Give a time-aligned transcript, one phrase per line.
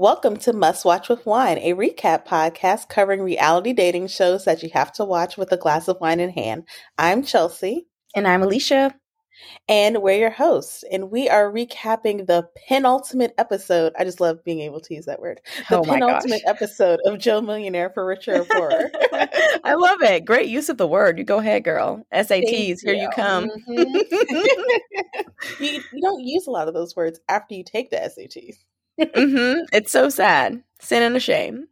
[0.00, 4.70] Welcome to Must Watch with Wine, a recap podcast covering reality dating shows that you
[4.72, 6.66] have to watch with a glass of wine in hand.
[6.96, 7.86] I'm Chelsea.
[8.16, 8.94] And I'm Alicia.
[9.68, 10.84] And we're your hosts.
[10.90, 13.92] And we are recapping the penultimate episode.
[13.98, 15.42] I just love being able to use that word.
[15.68, 18.90] The Oh penultimate episode of Joe Millionaire for Richer or Poorer.
[19.62, 20.24] I love it.
[20.24, 21.18] Great use of the word.
[21.18, 22.06] You go ahead, girl.
[22.10, 23.50] SATs, Thank here you come.
[23.68, 23.84] Mhm.
[25.60, 28.56] you, you don't use a lot of those words after you take the SATs.
[29.14, 30.62] Hmm It's so sad.
[30.80, 31.68] Sin and a shame.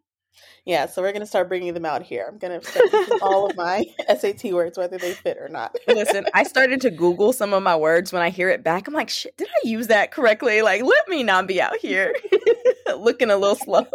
[0.65, 2.27] Yeah, so we're going to start bringing them out here.
[2.29, 2.85] I'm going to start
[3.23, 3.85] all of my
[4.19, 5.75] SAT words, whether they fit or not.
[5.89, 8.87] Listen, I started to Google some of my words when I hear it back.
[8.87, 10.61] I'm like, shit, did I use that correctly?
[10.63, 12.15] Like, let me not be out here
[12.99, 13.87] looking a little slow.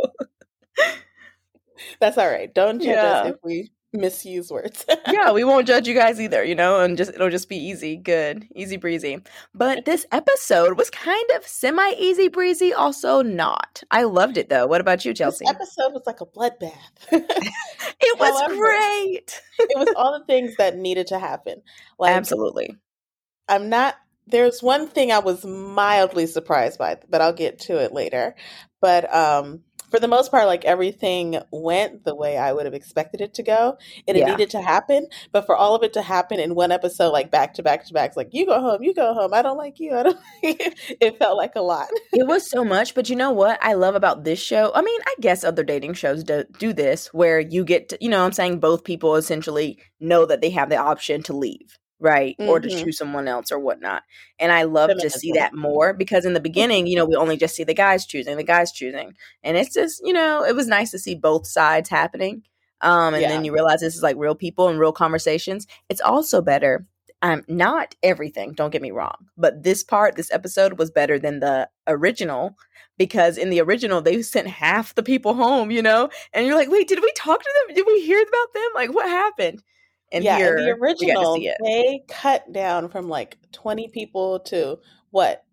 [1.99, 2.53] That's all right.
[2.53, 3.19] Don't judge Yeah.
[3.23, 4.85] us if we misuse words.
[5.11, 7.95] yeah, we won't judge you guys either, you know, and just it'll just be easy,
[7.95, 9.19] good, easy breezy.
[9.53, 13.83] But this episode was kind of semi easy breezy, also not.
[13.91, 14.67] I loved it though.
[14.67, 15.45] What about you, this Chelsea?
[15.47, 16.71] episode was like a bloodbath.
[18.05, 19.41] It was However- great.
[19.59, 21.61] it was all the things that needed to happen.
[21.97, 22.75] Like Absolutely.
[23.47, 23.95] I'm not
[24.27, 28.35] there's one thing I was mildly surprised by, but I'll get to it later.
[28.81, 29.61] But um
[29.93, 33.43] for the most part, like everything went the way I would have expected it to
[33.43, 33.77] go.
[34.07, 34.31] And it Yeah.
[34.31, 35.05] needed to happen.
[35.31, 37.93] But for all of it to happen in one episode, like back to back to
[37.93, 39.35] back, it's like you go home, you go home.
[39.35, 39.95] I don't like you.
[39.95, 41.89] I don't it felt like a lot.
[42.11, 44.71] It was so much, but you know what I love about this show?
[44.73, 48.09] I mean, I guess other dating shows do, do this where you get to, you
[48.09, 52.37] know, I'm saying both people essentially know that they have the option to leave, right?
[52.45, 52.77] Or to Mhm.
[52.83, 54.03] choose someone else or whatnot.
[54.39, 57.37] And I love to see that more because in the beginning, you know, we only
[57.37, 59.13] just see the guys choosing, the guys choosing.
[59.43, 62.43] And it's just, you know, it was nice to see both sides happening.
[62.81, 63.29] Um, and Yeah.
[63.29, 65.67] then you realize this is like real people and real conversations.
[65.89, 66.85] It's also better
[67.21, 71.39] um not everything don't get me wrong but this part this episode was better than
[71.39, 72.57] the original
[72.97, 76.69] because in the original they sent half the people home you know and you're like
[76.69, 79.63] wait did we talk to them did we hear about them like what happened
[80.13, 83.87] and yeah, here in the we got to original, they cut down from like 20
[83.89, 84.77] people to
[85.09, 85.43] what,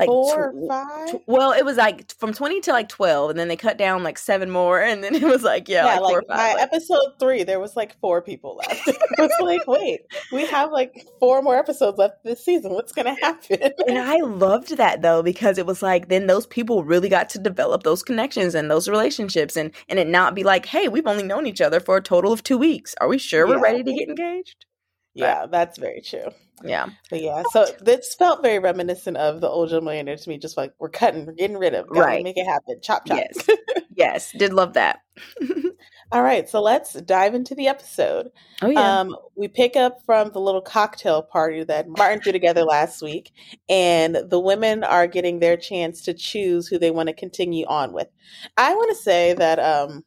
[0.00, 1.10] like four tw- or five?
[1.10, 4.02] tw- well it was like from 20 to like 12 and then they cut down
[4.02, 6.62] like seven more and then it was like yeah, like, four or by five like-
[6.62, 8.88] episode three, there was like four people left.
[8.88, 10.00] it was like, wait,
[10.32, 12.72] we have like four more episodes left this season.
[12.72, 13.72] What's to happen?
[13.86, 17.38] And I loved that though because it was like then those people really got to
[17.38, 21.22] develop those connections and those relationships and and it not be like, hey, we've only
[21.22, 22.94] known each other for a total of two weeks.
[23.00, 24.66] Are we sure we're ready to get engaged?
[25.14, 26.28] Yeah, that's very true.
[26.62, 30.36] Yeah, But yeah, so this felt very reminiscent of the old Joe Millionaire to me.
[30.36, 32.24] Just like we're cutting, we're getting rid of, gotta Right.
[32.24, 32.80] Make it happen.
[32.82, 33.18] Chop chop.
[33.18, 33.48] yes,
[33.94, 35.00] yes, did love that.
[36.12, 38.30] All right, so let's dive into the episode.
[38.62, 42.64] oh yeah, Um, we pick up from the little cocktail party that Martin threw together
[42.64, 43.32] last week,
[43.68, 47.92] and the women are getting their chance to choose who they want to continue on
[47.92, 48.08] with.
[48.56, 50.04] I want to say that um,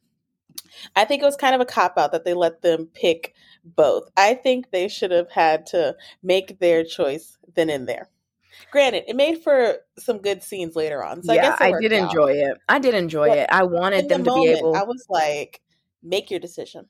[0.94, 4.10] I think it was kind of a cop out that they let them pick both.
[4.16, 8.10] I think they should have had to make their choice then and there.
[8.70, 11.92] Granted, it made for some good scenes later on, so I yeah, guess I did
[11.92, 11.92] out.
[11.92, 12.58] enjoy it.
[12.68, 13.48] I did enjoy But it.
[13.50, 14.74] I wanted In the them to moment, be able.
[14.74, 15.60] I was like,
[16.02, 16.88] "Make your decision."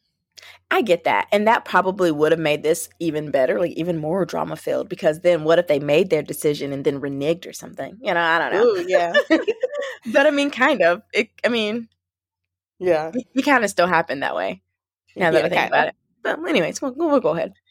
[0.70, 1.28] I get that.
[1.32, 4.88] And that probably would have made this even better, like even more drama filled.
[4.88, 7.96] Because then what if they made their decision and then reneged or something?
[8.00, 8.64] You know, I don't know.
[8.64, 9.12] Ooh, yeah,
[10.12, 11.02] but I mean, kind of.
[11.12, 11.88] It, I mean,
[12.78, 13.12] yeah.
[13.34, 14.62] it kind of still happened that way.
[15.16, 15.94] Now that Yeah, I think about it.
[16.24, 17.54] But anyways, we'll, we'll go ahead.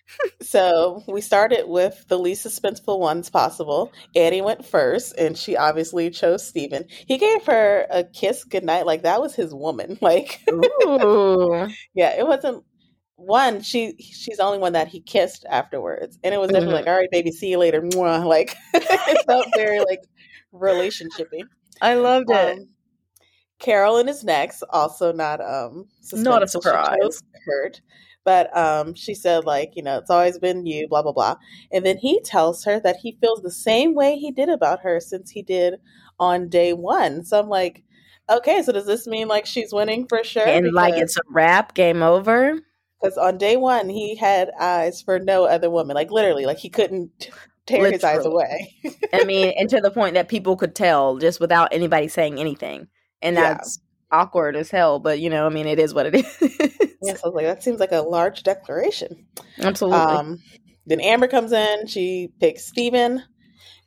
[0.41, 3.91] So we started with the least suspenseful ones possible.
[4.15, 6.85] Annie went first, and she obviously chose Steven.
[7.07, 8.85] He gave her a kiss goodnight.
[8.85, 9.97] Like that was his woman.
[10.01, 10.41] Like,
[11.95, 12.65] yeah, it wasn't
[13.15, 13.61] one.
[13.61, 16.97] She she's the only one that he kissed afterwards, and it was definitely like, all
[16.97, 17.81] right, baby, see you later.
[17.81, 18.25] Mwah.
[18.25, 20.01] Like it felt very like
[20.53, 21.43] relationshipy.
[21.81, 22.59] I loved it.
[22.59, 22.67] Um,
[23.59, 27.23] Carolyn is next, also not um Not a surprise.
[27.45, 27.81] Kurt,
[28.25, 31.35] but um she said like you know it's always been you, blah blah blah,
[31.71, 34.99] and then he tells her that he feels the same way he did about her
[34.99, 35.75] since he did
[36.19, 37.23] on day one.
[37.25, 37.83] So I'm like,
[38.29, 40.45] okay, so does this mean like she's winning for sure?
[40.47, 42.59] and like it's a wrap, game over.
[43.01, 46.69] because on day one he had eyes for no other woman, like literally, like he
[46.69, 47.31] couldn't
[47.65, 48.73] tear his eyes away.
[49.13, 52.87] I mean, and to the point that people could tell just without anybody saying anything.
[53.21, 53.53] And Yeah.
[53.53, 53.79] that's
[54.11, 54.99] awkward as hell.
[54.99, 56.92] But, you know, I mean, it is what it is.
[57.03, 59.25] Yes, I was like, that seems like a large declaration.
[59.59, 59.99] Absolutely.
[59.99, 60.39] Um,
[60.85, 61.87] then Amber comes in.
[61.87, 63.23] She picks Steven.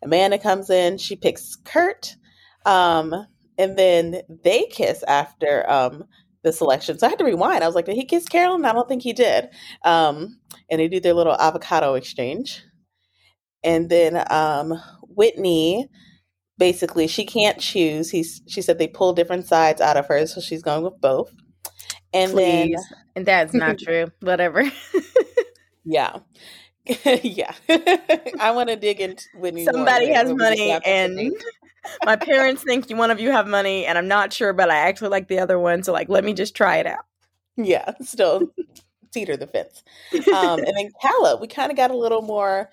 [0.03, 0.99] Amanda comes in.
[0.99, 2.17] She picks Kurt.
[2.65, 3.15] Um,
[3.59, 6.05] and then they kiss after um,
[6.43, 6.99] the selection.
[6.99, 7.65] So I had to rewind.
[7.65, 8.65] I was like, did he kiss Carolyn?
[8.65, 9.49] I don't think he did.
[9.85, 10.39] Um,
[10.71, 12.63] and they do their little avocado exchange.
[13.63, 15.89] And then um, Whitney
[16.59, 18.11] basically she can't choose.
[18.11, 21.33] He's she said they pull different sides out of her, so she's going with both.
[22.17, 22.77] And Please.
[22.77, 24.07] then And that's not true.
[24.21, 24.65] Whatever.
[25.85, 26.19] yeah.
[27.23, 27.53] yeah.
[28.41, 31.33] I want to dig into more Somebody has money and
[32.05, 35.11] my parents think one of you have money and I'm not sure, but I actually
[35.11, 35.83] like the other one.
[35.83, 37.05] So like let me just try it out.
[37.57, 38.53] yeah, still
[39.13, 39.83] teeter the fence.
[40.33, 42.71] Um, and then Calla, we kind of got a little more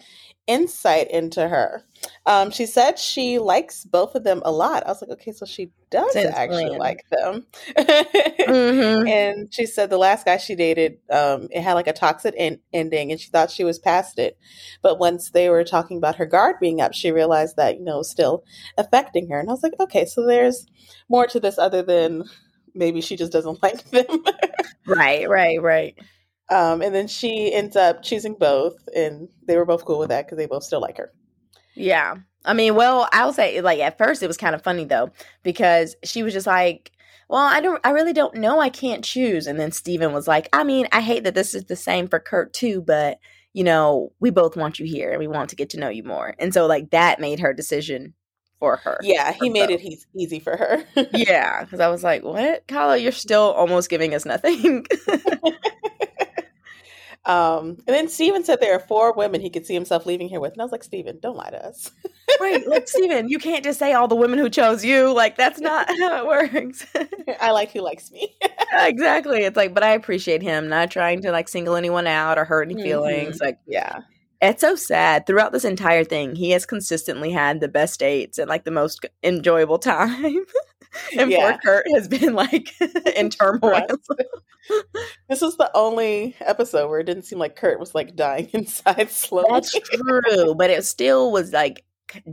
[0.47, 1.83] insight into her.
[2.25, 4.85] Um, she said she likes both of them a lot.
[4.85, 7.45] I was like, okay, so she does actually like them.
[7.77, 9.09] Mhm.
[9.09, 12.59] and she said the last guy she dated, um, it had like a toxic en-
[12.73, 14.37] ending, and she thought she was past it.
[14.81, 18.01] But once they were talking about her guard being up, she realized that you know
[18.01, 18.43] still
[18.77, 19.39] affecting her.
[19.39, 20.65] And I was like, okay, so there's
[21.09, 22.23] more to this other than
[22.73, 24.23] maybe she just doesn't like them.
[24.85, 25.97] Right, right, right.
[26.53, 30.25] Um, and then she ends up choosing both, and they were both cool with that
[30.25, 31.11] because they both still like her.
[31.75, 32.15] Yeah.
[32.45, 35.11] I mean, well, I'll say like at first it was kind of funny though
[35.43, 36.91] because she was just like,
[37.29, 38.59] "Well, I don't I really don't know.
[38.59, 41.65] I can't choose." And then Steven was like, "I mean, I hate that this is
[41.65, 43.17] the same for Kurt too, but
[43.53, 46.03] you know, we both want you here and we want to get to know you
[46.03, 48.13] more." And so like that made her decision
[48.59, 48.99] for her.
[49.01, 49.79] Yeah, he made both.
[49.79, 50.83] it eas- easy for her.
[51.13, 52.67] Yeah, cuz I was like, "What?
[52.67, 54.85] Calla, you're still almost giving us nothing."
[57.25, 60.41] Um, and then Steven said there are four women he could see himself leaving here
[60.41, 60.53] with.
[60.53, 61.91] And I was like, Steven, don't lie to us.
[62.39, 65.13] right, like Steven, you can't just say all the women who chose you.
[65.13, 66.85] Like that's not how it works.
[67.39, 68.35] I like who likes me.
[68.73, 69.43] exactly.
[69.43, 72.69] It's like, but I appreciate him not trying to like single anyone out or hurt
[72.69, 73.39] any feelings.
[73.39, 73.99] Like, yeah.
[74.41, 75.25] it's so sad.
[75.25, 79.05] Throughout this entire thing, he has consistently had the best dates and like the most
[79.23, 80.45] enjoyable time.
[81.17, 81.51] and Yeah.
[81.51, 82.73] poor Kurt has been like
[83.15, 83.87] in turmoil.
[85.27, 89.09] This was the only episode where it didn't seem like Kurt was like dying inside
[89.11, 89.47] slowly.
[89.51, 91.83] That's true, but it still was like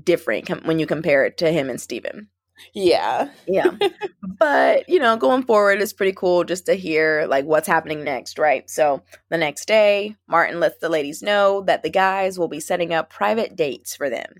[0.04, 2.28] different com- when you compare it to him and Steven.
[2.72, 3.30] yeah.
[3.48, 3.70] Yeah.
[4.38, 8.38] but, you know, going forward it's pretty cool just to hear like what's happening next,
[8.38, 8.68] right?
[8.70, 12.92] So, the next day, Martin lets the ladies know that the guys will be setting
[12.94, 14.34] up private dates for them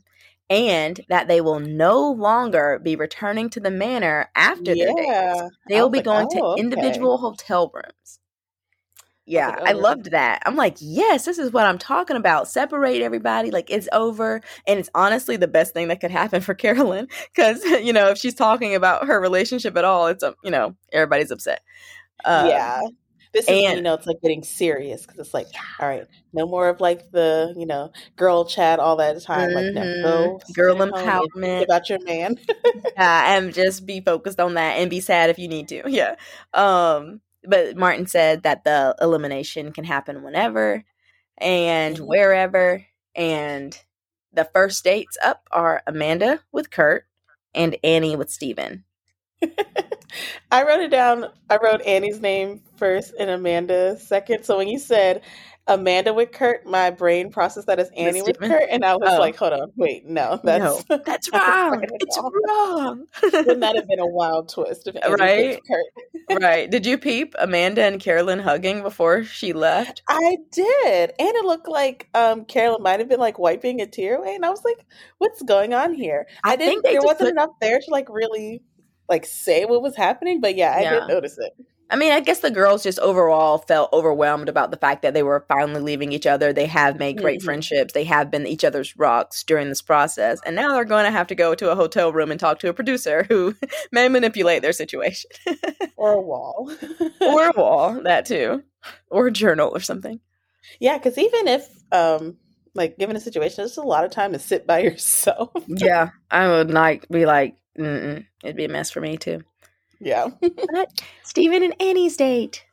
[0.50, 5.43] and that they will no longer be returning to the manor after their dates.
[5.69, 8.20] They'll be like, going "Oh, to okay." individual hotel rooms.
[9.26, 10.43] Yeah, like, I "Oh, this loved that.
[10.47, 12.49] I'm like, yes, this is what I'm talking about.
[12.49, 13.50] Separate everybody.
[13.52, 14.41] Like, it's over.
[14.67, 17.08] And it's honestly the best thing that could happen for Carolyn.
[17.35, 20.75] Because, you know, if she's talking about her relationship at all, it's, um, you know,
[20.93, 21.62] everybody's upset.
[22.25, 22.81] Um, yeah.
[23.32, 25.49] This is when, you know it's like getting serious because it's like,
[25.79, 29.53] all right, no more of like the you know girl chat all that time.
[29.53, 30.03] Like, no, Mhm.
[30.03, 31.65] go Girl sit at home and think empowerment.
[31.69, 32.37] about your man.
[32.97, 35.82] yeah, and just be focused on that and be sad if you need to.
[35.88, 36.17] Yeah.
[36.55, 40.85] Um, but Martin said that the elimination can happen whenever
[41.38, 42.06] and Mhm.
[42.06, 42.85] wherever.
[43.15, 43.79] And
[44.33, 47.06] the first dates up are Amanda with Kurt
[47.55, 48.85] and Annie with Steven.
[50.51, 51.27] I wrote it down.
[51.49, 54.45] I wrote Annie's name first and Amanda second.
[54.45, 55.23] So when you said
[55.67, 59.21] Amanda with Kurt, my brain processed that as Annie with Kurt, and I was Oh.
[59.21, 61.85] like, hold on, wait, no, that's no, that's wrong.
[62.01, 63.05] It's wrong.
[63.23, 65.61] Wouldn't that have been a wild twist if Annie Right?
[65.69, 66.43] Kurt?
[66.43, 66.69] right.
[66.69, 70.02] Did you peep Amanda and Carolyn hugging before she left?
[70.09, 74.17] I did, and it looked like um, Carolyn might have been like wiping a tear
[74.17, 74.85] away, and I was like,
[75.19, 76.83] "What's going on here?" I I, didn't.
[76.83, 78.62] think there wasn't enough there to like really
[79.11, 80.90] like say what was happening, but yeah, I Yeah.
[81.00, 81.52] did notice it.
[81.93, 85.25] I mean, I guess the girls just overall felt overwhelmed about the fact that they
[85.25, 86.52] were finally leaving each other.
[86.52, 87.45] They have made great Mhm.
[87.47, 87.93] friendships.
[87.93, 90.38] They have been each other's rocks during this process.
[90.47, 92.69] And now they're going to have to go to a hotel room and talk to
[92.69, 93.57] a producer who
[93.90, 95.31] may manipulate their situation.
[95.97, 96.71] Or a wall.
[97.21, 98.62] or a wall, that too.
[99.11, 100.21] Or a journal or something.
[100.79, 102.37] yeah, because even if um
[102.75, 105.50] like given a situation, it's a lot of time to sit by yourself.
[105.67, 108.27] Yeah, I would like be like, Mm-mm.
[108.45, 109.43] it'd be a mess for me too.
[110.01, 110.29] yeah,
[110.73, 112.65] But Steven and Annie's date.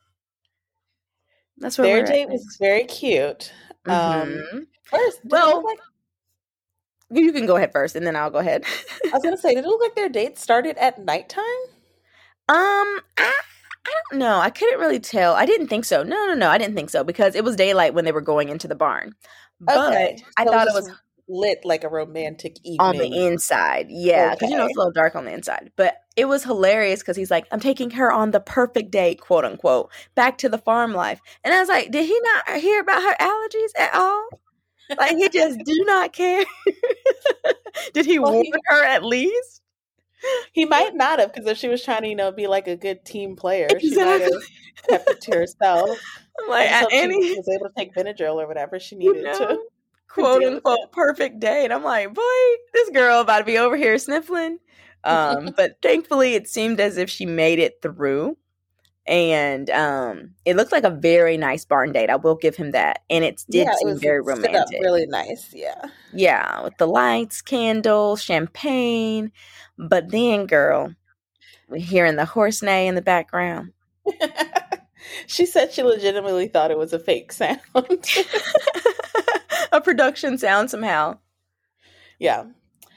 [1.58, 2.28] That's where their date at.
[2.30, 3.52] was very cute.
[3.86, 4.66] Um, Mhm.
[4.84, 5.78] first, did it Well- look like,
[7.10, 8.64] you can go ahead first, and then I'll go ahead.
[9.06, 11.44] I was gonna say, did it look like their date started at nighttime?
[12.50, 13.32] Um, I,
[13.86, 14.38] I don't know.
[14.38, 15.34] I couldn't really tell.
[15.34, 16.02] I didn't think so.
[16.02, 16.48] No, no, no.
[16.50, 19.14] I didn't think so because it was daylight when they were going into the barn.
[19.60, 20.90] But Okay, I thought it was
[21.28, 23.86] lit like a romantic evening on the inside.
[23.90, 25.70] Yeah, because you know it's a little dark on the inside.
[25.76, 29.44] But it was hilarious because he's like, "I'm taking her on the perfect date, quote
[29.44, 33.02] unquote, back to the farm life." And I was like, "Did he not hear about
[33.02, 34.28] her allergies at all?
[34.96, 36.44] Like he just do not care?
[37.92, 39.62] Did he Well, warn he- her at least?"
[40.52, 42.74] He might not have, because if she was trying to, you know, be like a
[42.74, 44.32] good team player, she might have
[44.88, 45.90] kept it to herself.
[46.48, 49.12] Like, I just hope Annie, she was able to take Benadryl or whatever she you
[49.12, 49.58] needed know, to.
[50.08, 51.64] Quote unquote perfect day.
[51.64, 52.22] And I'm like, boy,
[52.72, 54.58] this girl about to be over here sniffling.
[55.04, 58.36] Um, but thankfully, it seemed as if she made it through.
[59.06, 62.10] And um, it looked like a very nice barn date.
[62.10, 63.00] I will give him that.
[63.08, 64.80] And it did Yeah, it seem was very romantic.
[64.82, 65.50] really nice.
[65.54, 65.82] Yeah.
[66.12, 69.32] Yeah, with the lights, candles, champagne.
[69.78, 70.94] But then, girl,
[71.70, 73.72] we're hearing the horse neigh in the background.
[75.26, 77.60] she said she legitimately thought it was a fake sound.
[79.72, 81.18] a production sound somehow.
[82.18, 82.44] yeah.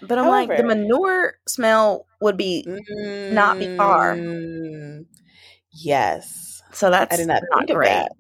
[0.04, 4.16] But I'm like, the manure smell would be Not be far.
[4.16, 5.06] Mm,
[5.74, 6.64] Yes.
[6.74, 7.90] so that's I did not, not great.
[7.90, 8.12] that.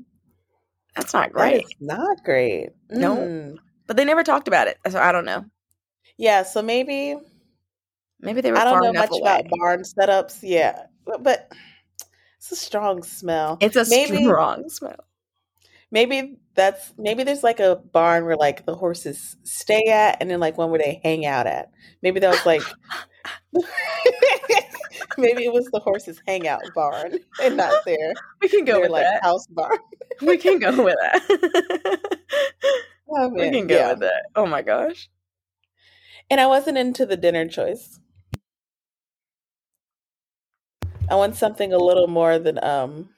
[0.95, 1.63] That's not great.
[1.63, 2.69] is not great.
[2.91, 3.17] No.
[3.17, 3.57] Mm.
[3.87, 4.77] But they never talked about it.
[4.89, 5.43] So I don't know.
[6.17, 7.15] Yeah, so maybe
[8.19, 9.21] Maybe they were I don't know much away.
[9.21, 10.39] about barn setups.
[10.43, 11.51] Yeah, but, but
[12.37, 13.57] it's a strong smell.
[13.59, 15.03] It's a maybe strong smell.
[15.91, 20.39] Maybe that's maybe there's like a barn where like the horses stay at, and then
[20.39, 21.71] like one where they hang out at.
[22.01, 22.61] Maybe that was like
[25.17, 28.91] maybe it was the horses hangout barn and not their We can go their with
[28.91, 29.23] like that.
[29.23, 29.77] house barn.
[30.21, 31.99] We can go with that.
[33.13, 33.91] Oh, we can go yeah.
[33.91, 34.23] with that.
[34.35, 35.09] Oh my gosh.
[36.31, 37.99] And I wasn't into the dinner choice.
[41.09, 43.09] I want something a little more than um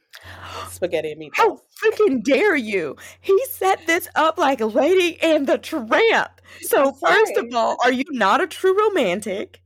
[0.69, 1.33] spaghetti and meatballs.
[1.35, 2.95] How freaking dare you?
[3.21, 6.41] He set this up like Lady and the Tramp.
[6.61, 9.61] So first of all, are you not a true romantic?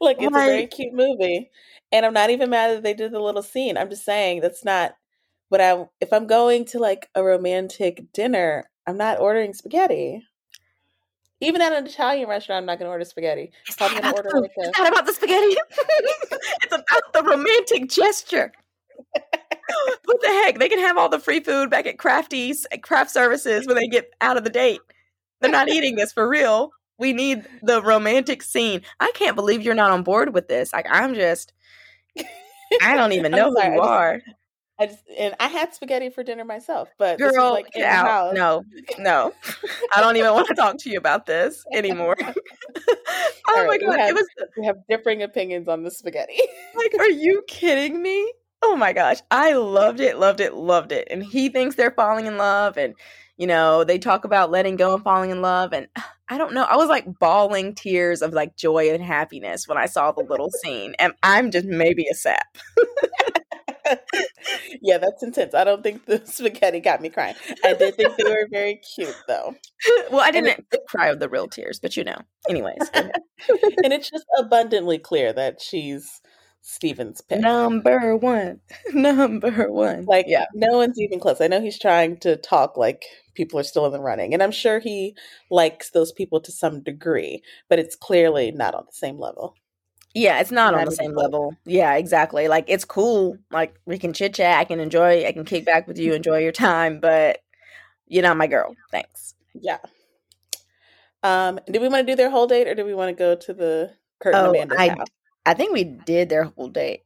[0.00, 1.50] Look, it's a very cute movie,
[1.90, 3.76] and I'm not even mad that they did the little scene.
[3.76, 4.94] I'm just saying that's not
[5.48, 5.86] what I.
[6.00, 10.26] If I'm going to like a romantic dinner, I'm not ordering spaghetti.
[11.40, 13.52] Even at an Italian restaurant, I'm not going to order spaghetti.
[13.66, 15.56] It's not, about order the, like a- it's not about the spaghetti.
[16.62, 18.52] it's about the romantic gesture.
[20.04, 20.58] what the heck?
[20.58, 24.10] They can have all the free food back at Crafty's craft services when they get
[24.20, 24.80] out of the date.
[25.40, 26.70] They're not eating this for real.
[26.98, 28.82] We need the romantic scene.
[29.00, 30.72] I can't believe you're not on board with this.
[30.72, 31.52] Like I'm just
[32.80, 34.22] I don't even know who sorry, I you just- are.
[34.80, 38.34] I just and I had spaghetti for dinner myself, but Girl, like get out.
[38.34, 38.64] No,
[38.98, 39.32] no.
[39.94, 42.16] I don't even want to talk to you about this anymore.
[42.18, 42.34] oh
[43.48, 43.98] All my right, god.
[44.00, 44.26] have- It was
[44.56, 46.40] We have differing opinions on the spaghetti.
[46.74, 48.32] like, are you kidding me?
[48.62, 49.18] Oh my gosh.
[49.30, 51.08] I loved it, loved it, loved it.
[51.10, 52.76] And he thinks they're falling in love.
[52.76, 52.94] And,
[53.36, 55.72] you know, they talk about letting go and falling in love.
[55.72, 55.88] And
[56.28, 56.64] I don't know.
[56.64, 60.50] I was like bawling tears of like joy and happiness when I saw the little
[60.62, 60.94] scene.
[60.98, 62.46] And I'm just maybe a sap.
[64.80, 65.54] yeah, that's intense.
[65.54, 67.34] I don't think the spaghetti got me crying.
[67.64, 69.54] I did think they were very cute though.
[70.10, 72.18] well, I didn't cry of the real tears, but you know.
[72.48, 72.88] Anyways.
[72.94, 76.20] and it's just abundantly clear that she's
[76.62, 77.40] Steven's pick.
[77.40, 78.60] Number one.
[78.94, 80.04] Number one.
[80.04, 80.46] Like, yeah.
[80.54, 81.40] no one's even close.
[81.40, 83.04] I know he's trying to talk like
[83.34, 85.16] people are still in the running, and I'm sure he
[85.50, 89.56] likes those people to some degree, but it's clearly not on the same level.
[90.14, 91.24] Yeah, it's not on the same close.
[91.24, 91.56] level.
[91.64, 92.46] Yeah, exactly.
[92.46, 93.38] Like it's cool.
[93.50, 94.58] Like we can chit chat.
[94.58, 95.26] I can enjoy.
[95.26, 97.00] I can kick back with you, enjoy your time.
[97.00, 97.38] But
[98.06, 98.74] you're not my girl.
[98.90, 99.34] Thanks.
[99.54, 99.78] Yeah.
[101.22, 103.34] Um, do we want to do their whole date, or do we want to go
[103.34, 105.06] to the Kurt and Oh, Amanda's I house?
[105.44, 107.02] I think we did their whole date.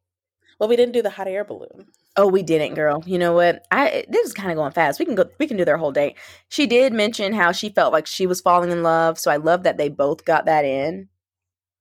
[0.58, 1.86] Well, we didn't do the hot air balloon.
[2.16, 3.02] Oh, we didn't, girl.
[3.06, 3.66] You know what?
[3.70, 4.98] I eh, this is kind of going fast.
[4.98, 5.26] We can go.
[5.38, 6.16] We can do their whole date.
[6.48, 9.18] She did mention how she felt like she was falling in love.
[9.18, 11.08] So I love that they both got that in,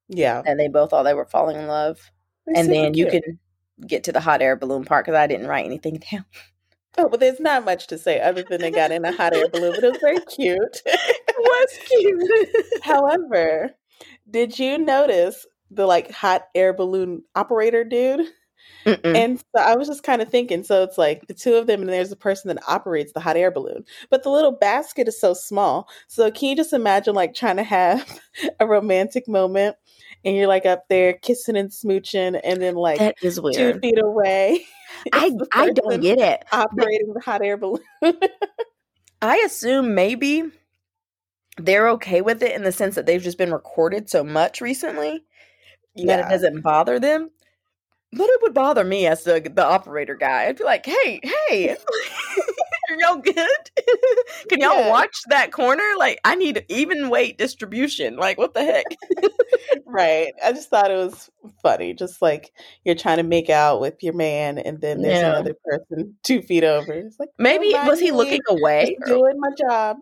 [0.09, 1.99] Yeah, and they both thought they were falling in love.
[2.45, 3.21] They're and then you can
[3.87, 6.25] get to the hot air balloon part because I didn't write anything down.
[6.97, 9.49] Oh, but there's not much to say other than they got in a hot air
[9.49, 10.81] balloon, but it was very cute.
[11.37, 12.81] It was cute.
[12.83, 13.71] However,
[14.29, 18.27] did you notice the like hot air balloon operator dude?
[18.85, 19.15] Mm-mm.
[19.15, 21.81] And so I was just kind of thinking, so it's like the two of them,
[21.81, 23.83] and there's the person that operates the hot air balloon.
[24.09, 25.89] But the little basket is so small.
[26.07, 28.19] So can you just imagine like trying to have
[28.59, 29.75] a romantic moment
[30.23, 33.99] and you're like up there kissing and smooching, and then like that is two feet
[34.01, 34.65] away,
[35.13, 36.43] I I don't get it.
[36.51, 37.83] operating the hot air balloon.
[39.21, 40.43] I assume maybe
[41.57, 45.23] they're okay with it in the sense that they've just been recorded so much recently
[46.03, 47.29] that it doesn't bother them.
[48.13, 50.45] But it would bother me as the the operator guy.
[50.47, 51.75] I'd be like, "Hey, hey,
[52.89, 53.35] are y'all good?
[54.49, 54.89] Can y'all Yeah.
[54.89, 55.83] watch that corner?
[55.97, 58.17] Like, I need even weight distribution.
[58.17, 58.85] Like, what the heck?
[59.85, 60.33] Right.
[60.43, 61.29] I just thought it was
[61.61, 61.93] funny.
[61.93, 62.51] Just like
[62.85, 65.31] you're trying to make out with your man, and then there's Yeah.
[65.31, 66.93] another person two feet over.
[66.93, 68.97] It's like, Maybe "Don't was he looking away?
[69.05, 69.97] Doing my job.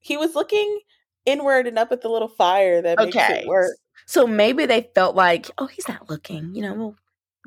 [0.00, 0.80] He was looking
[1.26, 3.76] inward and up at the little fire that makes Okay, it work.
[4.06, 6.54] So maybe they felt like, oh, he's not looking.
[6.54, 6.96] You know, we'll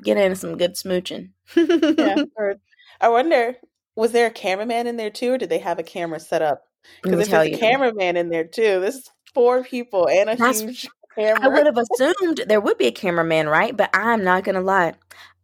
[0.02, 1.30] get into some good smooching.
[1.54, 2.24] Yeah.
[2.36, 2.56] or
[3.00, 3.56] I wonder,
[3.94, 6.64] was there a cameraman in there too, or did they have a camera set up
[7.02, 10.60] Because if there's a cameraman in there too, this is four people and a That's,
[10.60, 11.44] huge camera.
[11.44, 13.76] I would have assumed there would be a cameraman, right?
[13.76, 14.94] But I'm not gonna lie.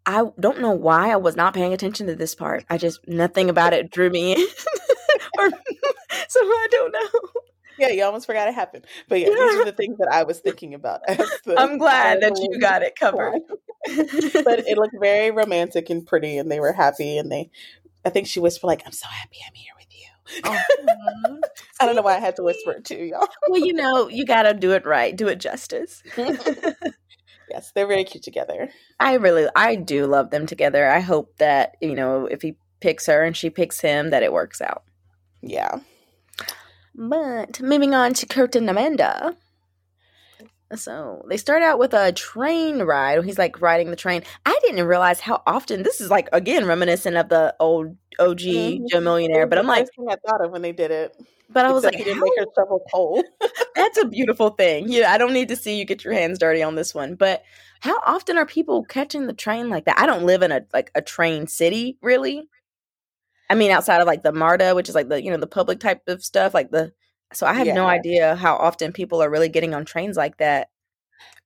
[0.04, 2.64] I don't know why I was not paying attention to this part.
[2.69, 4.40] I just nothing about it drew me in.
[5.38, 5.50] or,
[6.28, 7.21] so I don't know.
[7.79, 8.87] Yeah, you almost forgot it happened.
[9.09, 11.00] But yeah, these are the things that I was thinking about.
[11.57, 13.41] I'm glad that you got it covered.
[13.87, 17.19] but it looked very romantic and pretty, and they were happy.
[17.19, 17.50] And they,
[18.05, 20.07] I think she whispered like, "I'm so happy I'm here with you."
[20.45, 21.41] Oh,
[21.81, 23.26] I don't know why I had to whisper it to y'all.
[23.49, 26.02] well, you know, you got to do it right, do it justice.
[26.17, 28.69] yes, they're very cute together.
[29.00, 30.88] I really, I do love them together.
[30.88, 34.33] I hope that you know if he picks her and she picks him, that it
[34.33, 34.85] works out.
[35.41, 35.81] Yeah.
[36.95, 39.37] But moving on to Kurt and Amanda.
[40.75, 43.25] So they start out with a train ride.
[43.25, 44.23] He's like riding the train.
[44.47, 48.87] I didn't realize how often this is like again reminiscent of the old OG mm-hmm.
[48.89, 49.47] Joe Millionaire.
[49.47, 51.17] But I'm like, thing I thought of when they did it.
[51.51, 53.23] But I was like, he didn't make her shovel coal.
[53.75, 54.87] That's a beautiful thing.
[54.89, 57.15] Yeah, I don't need to see you get your hands dirty on this one.
[57.15, 57.43] But
[57.81, 59.99] how often are people catching the train like that?
[59.99, 62.49] I don't live in a like a train city, really.
[63.51, 65.81] I mean, outside of like the MARTA, which is like the you know the public
[65.81, 66.93] type of stuff, like the.
[67.35, 67.75] So I have yeah.
[67.75, 70.69] no idea how often people are really getting on trains like that.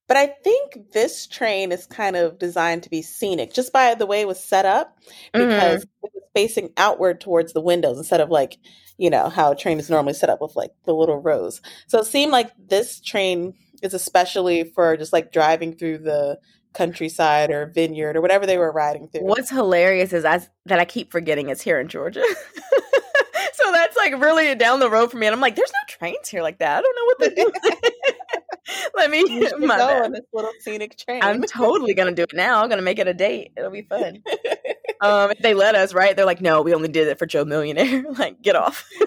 [0.07, 4.05] But I think this train is kind of designed to be scenic, just by the
[4.05, 4.97] way it was set up,
[5.33, 6.05] because mm-hmm.
[6.05, 8.57] it was facing outward towards the windows instead of like
[8.97, 11.61] you know how a train is normally set up with like the little rows.
[11.87, 16.39] So it seemed like this train is especially for just like driving through the
[16.77, 19.23] countryside or vineyard or whatever they were riding through.
[19.23, 22.23] What's hilarious is I, that I keep forgetting it's here in Georgia.
[23.53, 25.25] so that's like really down the road for me.
[25.25, 26.77] And I'm like, there's no trains here like that.
[26.77, 27.91] I don't know what they're doing.
[28.95, 31.21] Let me go on this little scenic train.
[31.23, 32.61] I'm totally gonna do it now.
[32.61, 33.53] I'm gonna make it a date.
[33.57, 34.23] It'll be fun.
[35.01, 36.15] Um, if they let us, right?
[36.15, 38.03] They're like, no, we only did it for Joe Millionaire.
[38.17, 38.87] like, get off.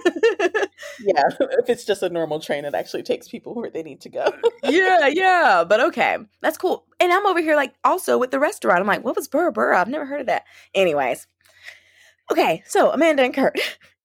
[1.00, 1.22] yeah,
[1.58, 4.32] if it's just a normal train, it actually takes people where they need to go.
[4.64, 6.84] yeah, yeah, but okay, that's cool.
[6.98, 8.80] And I'm over here like also with the restaurant.
[8.80, 9.80] I'm like, what was Burra Burra?
[9.80, 10.44] I've never heard of that.
[10.74, 11.26] Anyways,
[12.30, 13.58] okay, so Amanda and Kurt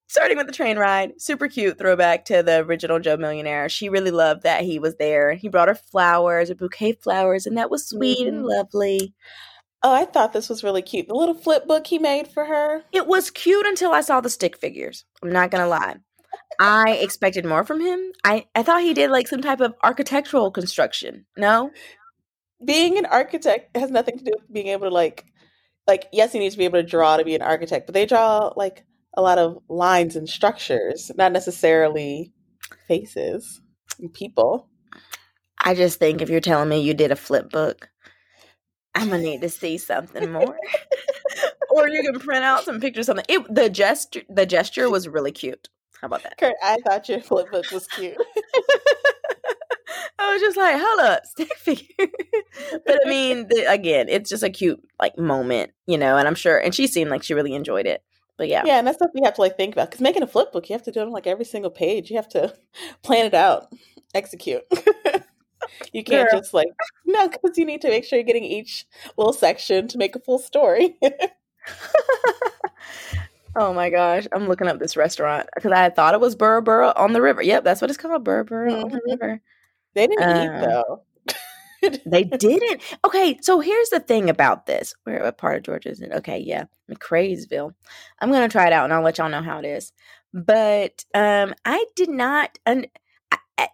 [0.08, 3.68] starting with the train ride, super cute throwback to the original Joe Millionaire.
[3.68, 5.34] She really loved that he was there.
[5.34, 8.38] He brought her flowers, a bouquet of flowers, and that was sweet mm-hmm.
[8.38, 9.14] and lovely.
[9.86, 11.08] Oh, I thought this was really cute.
[11.08, 12.82] The little flip book he made for her.
[12.92, 15.06] It was cute until I saw the stick figures.
[15.22, 15.98] I'm not gonna lie.
[16.60, 18.12] I expected more from him.
[18.24, 21.28] I, I thought he did like some type of architectural construction.
[21.38, 21.70] No?
[22.66, 25.24] Being an architect has nothing to do with being able to like
[25.86, 28.08] like yes, he needs to be able to draw to be an architect, but they
[28.08, 28.84] draw like
[29.16, 32.34] a lot of lines and structures, not necessarily
[32.88, 33.62] faces
[34.00, 34.68] and people.
[35.64, 37.92] I just think if you're telling me you did a flip book,
[38.96, 40.58] I'm gonna need to see something more.
[41.70, 43.06] or you can print out some pictures.
[43.08, 43.26] Something.
[43.28, 45.70] It, the gesture, the gesture was really cute.
[46.02, 46.38] How about that?
[46.38, 48.18] Kurt, I thought your flip book was cute.
[50.18, 52.08] I was just like, hold up, stick figure.
[52.86, 56.18] but I mean, the, again, it's just a cute like moment, you know.
[56.18, 58.02] And I'm sure, and she seemed like she really enjoyed it.
[58.38, 58.64] But yeah.
[58.66, 59.90] Yeah, and that's stuff you have to like think about.
[59.90, 62.10] Because making a flip book, you have to do it on like every single page.
[62.10, 62.54] You have to
[63.04, 63.68] plan it out,
[64.14, 64.64] execute.
[65.94, 66.40] you can't Girl.
[66.40, 66.68] just like
[67.06, 68.86] no, because you need to make sure you're getting each
[69.18, 70.98] little section to make a full story.
[73.56, 76.94] oh my gosh, I'm looking up this restaurant because I thought it was Burra Burra
[76.96, 77.42] on the river.
[77.42, 78.84] Yep, that's what it's called, Burra Burra mm-hmm.
[78.84, 79.12] on the mm-hmm.
[79.12, 79.42] river.
[79.94, 81.02] They didn't uh, eat though
[82.06, 82.82] they didn't.
[83.04, 84.96] Okay, so here's the thing about this.
[85.04, 86.12] Where what part of Georgia is it?
[86.12, 87.74] Okay, yeah, McCaysville.
[88.20, 89.92] I'm gonna try it out and I'll let y'all know how it is.
[90.34, 92.58] But um, I did not.
[92.66, 92.88] Un-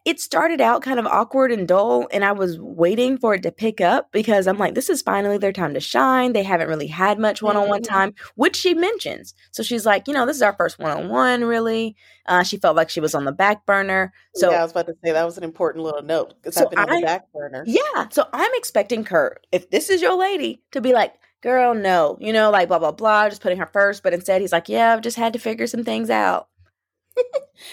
[0.06, 3.52] it started out kind of awkward and dull and i was waiting for it to
[3.52, 6.34] pick up because i'm like this is finally their time to shine.
[6.34, 7.94] They haven't really had much one-on-one mm-hmm.
[7.94, 9.34] time which she mentions.
[9.52, 11.96] So she's like you know this is our first one-on-one really.
[12.28, 14.14] Uh, she felt like she was on the back burner.
[14.36, 16.64] So yeah i was about to say that was an important little note because so
[16.64, 17.64] i've been on I, the back burner.
[17.68, 22.18] yeah so i'm expecting kurt if this is your lady to be like girl no
[22.22, 24.94] you know like blah blah blah just putting her first but instead he's like yeah
[24.94, 26.48] i've just had to figure some things out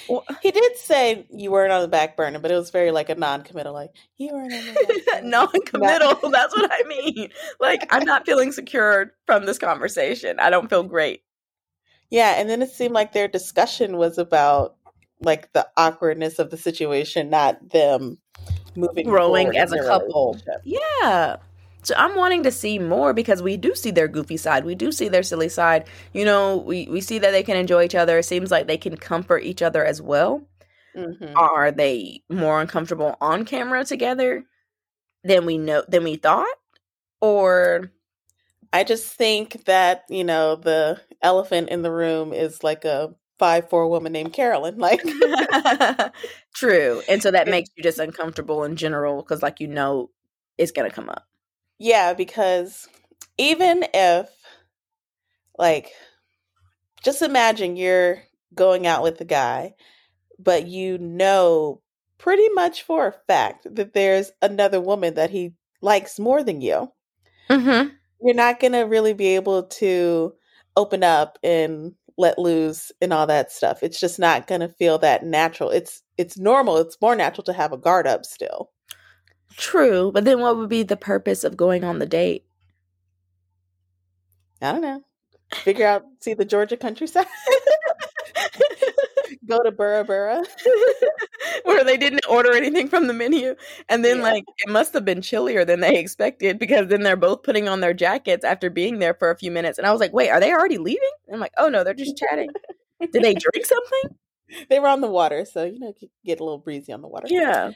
[0.09, 3.09] well, he did say you weren't on the back burner, but it was very like
[3.09, 6.31] a non-committal, like you weren't on the non-committal.
[6.31, 7.31] that's what I mean.
[7.61, 10.39] Like I'm not feeling secured from this conversation.
[10.41, 11.23] I don't feel great.
[12.11, 14.77] Yeah, and then it seemed like their discussion was about
[15.21, 18.19] like the awkwardness of the situation, not them
[18.77, 20.39] moving growing as a couple.
[20.65, 21.37] Yeah.
[21.83, 24.65] So I'm wanting to see more because we do see their goofy side.
[24.65, 25.87] We do see their silly side.
[26.13, 28.19] You know, we, we see that they can enjoy each other.
[28.19, 30.43] It seems like they can comfort each other as well.
[30.97, 31.37] Mm-hmm.
[31.37, 34.45] Are they more uncomfortable on camera together
[35.25, 36.47] than we know than we thought?
[37.21, 37.93] Or
[38.73, 43.69] I just think that, you know, the elephant in the room is like a five
[43.71, 44.77] four woman named Carolyn.
[44.79, 45.03] Like,
[46.55, 50.11] true, and so that makes you just uncomfortable in general because, like, you know,
[50.59, 51.28] it's gonna come up.
[51.79, 52.89] Yeah, because
[53.37, 54.29] even if,
[55.59, 55.93] like,
[57.03, 58.23] just imagine you're
[58.55, 59.75] going out with a guy,
[60.39, 61.83] but you know
[62.19, 66.93] pretty much for a fact that there's another woman that he likes more than you.
[67.51, 67.91] Mm-hmm.
[68.23, 70.35] You're not going to really be able to
[70.77, 73.83] open up and let loose and all that stuff.
[73.83, 75.71] It's just not going to feel that natural.
[75.71, 76.79] It's it's normal.
[76.79, 78.71] It's more natural to have a guard up still.
[79.57, 82.45] True, but then what would be the purpose of going on the date?
[84.61, 85.03] I don't know.
[85.65, 87.27] Figure out see the Georgia countryside.
[89.47, 90.43] Go to Burra Burra.
[91.65, 93.55] Where they didn't order anything from the menu.
[93.89, 94.23] And then Yeah.
[94.25, 97.81] like it must have been chillier than they expected because then they're both putting on
[97.81, 99.79] their jackets after being there for a few minutes.
[99.79, 101.11] And I was like, wait, are they already leaving?
[101.27, 102.51] And I'm like, oh no, they're just chatting.
[103.01, 104.17] Did they drink something?
[104.71, 107.07] They were on the water, so you know, you get a little breezy on the
[107.09, 107.27] water.
[107.29, 107.73] Yeah.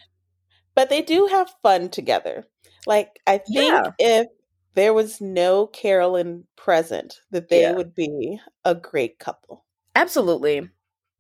[0.75, 2.45] But they do have fun together.
[2.87, 3.91] Like I think Yeah.
[3.99, 4.29] if
[4.75, 7.73] there was no Carolyn present, that they Yeah.
[7.73, 9.65] would be a great couple.
[9.95, 10.69] Absolutely.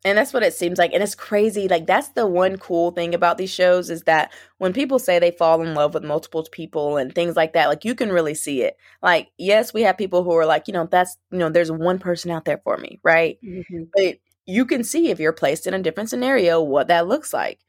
[0.04, 0.92] And that's what it seems like.
[0.92, 1.68] And it's crazy.
[1.68, 5.30] Like, that's the one cool thing about these shows is that when people say they
[5.30, 8.62] fall in love with multiple people and things like that, like, you can really see
[8.62, 8.76] it.
[9.00, 12.00] Like, yes, we have people who are like, you know, that's, you know, there's one
[12.00, 13.38] person out there for me, right?
[13.44, 13.84] Mm-hmm.
[13.94, 17.60] But you can see if you're placed in a different scenario what that looks like.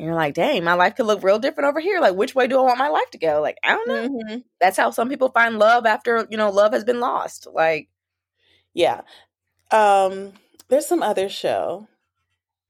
[0.00, 2.00] And you're like, dang, my life could look real different over here.
[2.00, 3.42] Like, which way do I want my life to go?
[3.42, 4.08] Like, I don't know.
[4.08, 4.44] Mhm.
[4.60, 7.46] That's how some people find love after, you know, love has been lost.
[7.52, 7.88] Like,
[8.74, 9.02] Yeah.
[9.72, 10.34] Um,
[10.68, 11.88] there's some other show.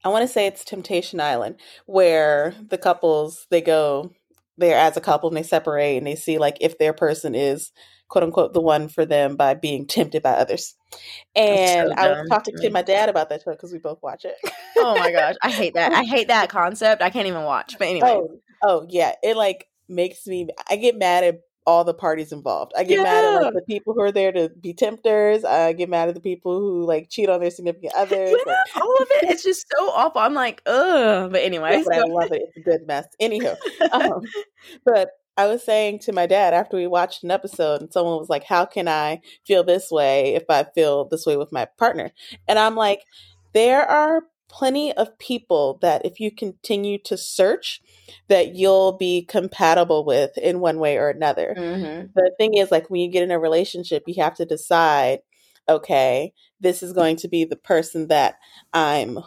[0.04, 4.12] I want to say it's Temptation Island, where the couples they go
[4.58, 7.72] there as a couple and they separate and they see like if their person is
[8.10, 10.74] quote unquote the one for them by being tempted by others.
[11.34, 14.34] And I was talking to my dad about that show because we both watch it.
[14.76, 15.92] oh my gosh, I hate that.
[15.92, 17.00] I hate that concept.
[17.00, 17.76] I can't even watch.
[17.78, 18.10] But anyway.
[18.10, 19.12] Oh, oh yeah.
[19.22, 22.72] It like makes me I get mad at all the parties involved.
[22.76, 25.44] I get mad at like the people who are there to be tempters.
[25.44, 28.34] I get mad at the people who like cheat on their significant others.
[28.44, 29.30] Yeah, all of it.
[29.30, 30.20] It's just so awful.
[30.20, 31.30] I'm like, ugh.
[31.30, 32.42] But anyway, but I love it.
[32.42, 33.06] It's a good mess.
[33.22, 33.56] Anywho,
[33.92, 34.22] um,
[34.84, 35.10] but
[35.40, 38.44] I was saying to my dad after we watched an episode, and someone was like,
[38.44, 42.10] "How can I feel this way if I feel this way with my partner?"
[42.46, 43.04] And I'm like,
[43.54, 47.80] there are plenty of people that if you continue to search
[48.28, 52.10] that you'll be compatible with in one way or another Mhm.
[52.14, 55.20] the thing is like when you get in a relationship you have to decide
[55.68, 58.38] okay this is going to be the person that
[58.72, 59.20] i'm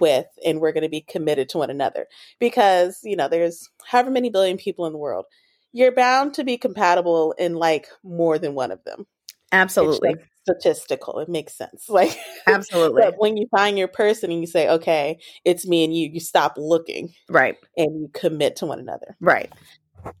[0.00, 2.06] with and we're going to be committed to one another
[2.38, 5.24] because you know there's however many billion people in the world
[5.72, 9.06] you're bound to be compatible in like more than one of them.
[9.52, 11.18] Absolutely, just statistical.
[11.20, 11.88] It makes sense.
[11.88, 15.94] Like absolutely, but when you find your person and you say okay it's me and
[15.96, 19.16] you you stop looking right, and you commit to one another.
[19.20, 19.52] Right.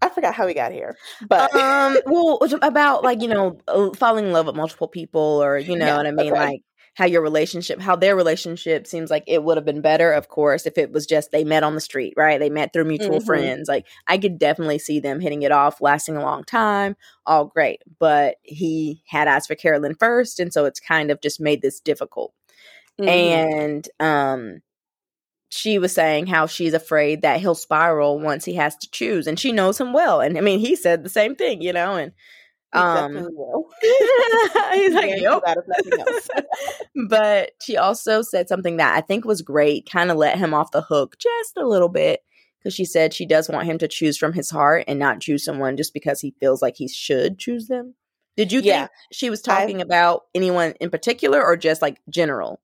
[0.02, 0.96] i forgot how we got here
[1.28, 5.58] but um, well, about like you know uh, falling in love with multiple people, or
[5.58, 6.38] you know Yeah, what I mean, okay.
[6.38, 6.60] like
[6.94, 10.66] how your relationship, how their relationship seems like it would have been better, of course,
[10.66, 12.38] if it was just they met on the street, right?
[12.40, 13.26] They met through mutual Mhm.
[13.26, 13.68] friends.
[13.68, 16.96] Like I could definitely see them hitting it off, lasting a long time,
[17.26, 17.82] all great.
[17.98, 21.80] But he had asked for Carolyn first, and so it's kind of just made this
[21.80, 22.32] difficult.
[23.00, 23.08] Mhm.
[23.08, 24.60] and um
[25.50, 29.38] she was saying how she's afraid that he'll spiral once he has to choose and
[29.40, 32.12] she knows him well and i mean he said the same thing you know and
[32.74, 33.14] um
[34.72, 35.42] he's like yep
[37.08, 40.70] but she also said something that i think was great kind of let him off
[40.70, 42.20] the hook just a little bit
[42.58, 45.44] because she said she does want him to choose from his heart and not choose
[45.44, 47.94] someone just because he feels like he should choose them.
[48.36, 48.80] Did you Yeah.
[48.80, 52.60] think she was talking about anyone in particular or just like general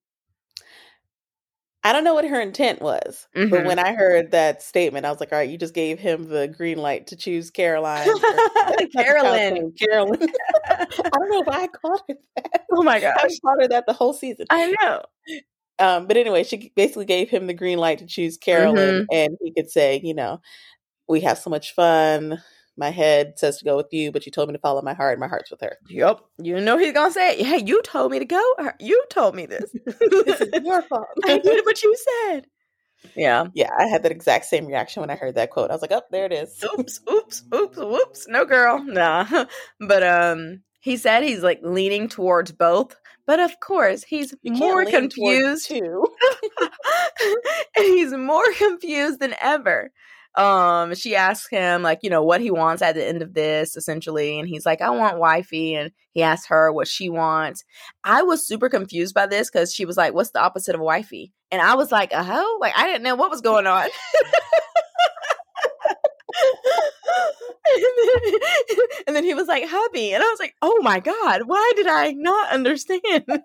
[1.84, 3.66] I don't know what her intent was, but Mhm.
[3.66, 6.48] when I heard that statement, I was like, "All right, you just gave him the
[6.48, 8.08] green light to choose Caroline,
[8.92, 8.92] Carolyn.
[8.92, 10.28] Caroline, Carolyn."
[10.70, 12.64] I don't know why I called her that.
[12.72, 13.14] oh my gosh.
[13.18, 14.46] I called her that the whole season.
[14.50, 15.02] I know.
[15.78, 19.14] Um, but anyway, she basically gave him the green light to choose Carolyn, Mm-hmm.
[19.14, 20.40] and he could say, you know,
[21.08, 22.42] we have so much fun.
[22.76, 25.12] My head says to go with you, but you told me to follow my heart.
[25.12, 25.76] and My heart's with her.
[25.88, 26.20] Yep.
[26.38, 28.42] You know he's gonna say, "Hey, you told me to go.
[28.80, 29.70] You told me this.
[29.84, 31.06] this is your fault.
[31.24, 31.94] I did what you
[32.26, 32.46] said."
[33.14, 33.46] Yeah.
[33.54, 35.70] yeah, I had that exact same reaction when I heard that quote.
[35.70, 37.00] I was like, "Oh, there it is." Oops.
[37.10, 37.42] Oops.
[37.54, 37.76] Oops.
[37.76, 38.26] Whoops.
[38.28, 38.82] No, girl.
[38.84, 39.44] Nah.
[39.78, 42.96] But um, he said he's like leaning towards both.
[43.26, 45.68] But of course, he's You more confused.
[45.68, 46.06] two.
[47.76, 49.90] and he's more confused than ever
[50.36, 53.76] um, she asks him like, you know, what he wants at the end of this,
[53.76, 57.64] essentially, and he's like, I want wifey, and he asks her what she wants.
[58.02, 61.32] I was super confused by this because she was like, "What's the opposite of wifey?"
[61.50, 63.88] And I was like, "A hoe?" Like I didn't know what was going on.
[67.74, 70.12] and, then, and then he was like, hubby.
[70.12, 73.24] And I was like, oh my God, why did I not understand?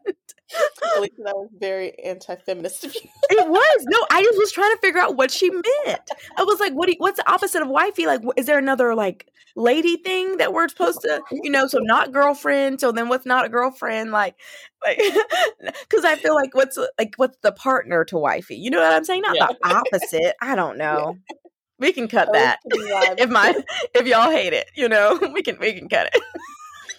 [0.49, 4.05] that was very anti-feminist it was no.
[4.09, 6.09] I just was trying to figure out what she meant.
[6.37, 6.87] I was like, "What?
[6.87, 8.05] Do you, what's the opposite of wifey?
[8.05, 11.67] Like, is there another like lady thing that we're supposed to, you know?
[11.67, 12.79] So not girlfriend.
[12.79, 14.11] So then what's not a girlfriend?
[14.11, 14.35] Like,
[14.83, 14.99] like
[15.89, 18.55] because I feel like what's like what's the partner to wifey?
[18.55, 19.21] You know what I'm saying?
[19.21, 19.47] Not yeah.
[19.47, 20.35] the opposite.
[20.41, 21.17] I don't know.
[21.29, 21.35] Yeah.
[21.77, 23.55] We can cut that if my
[23.93, 24.67] if y'all hate it.
[24.75, 26.21] You know, we can we can cut it.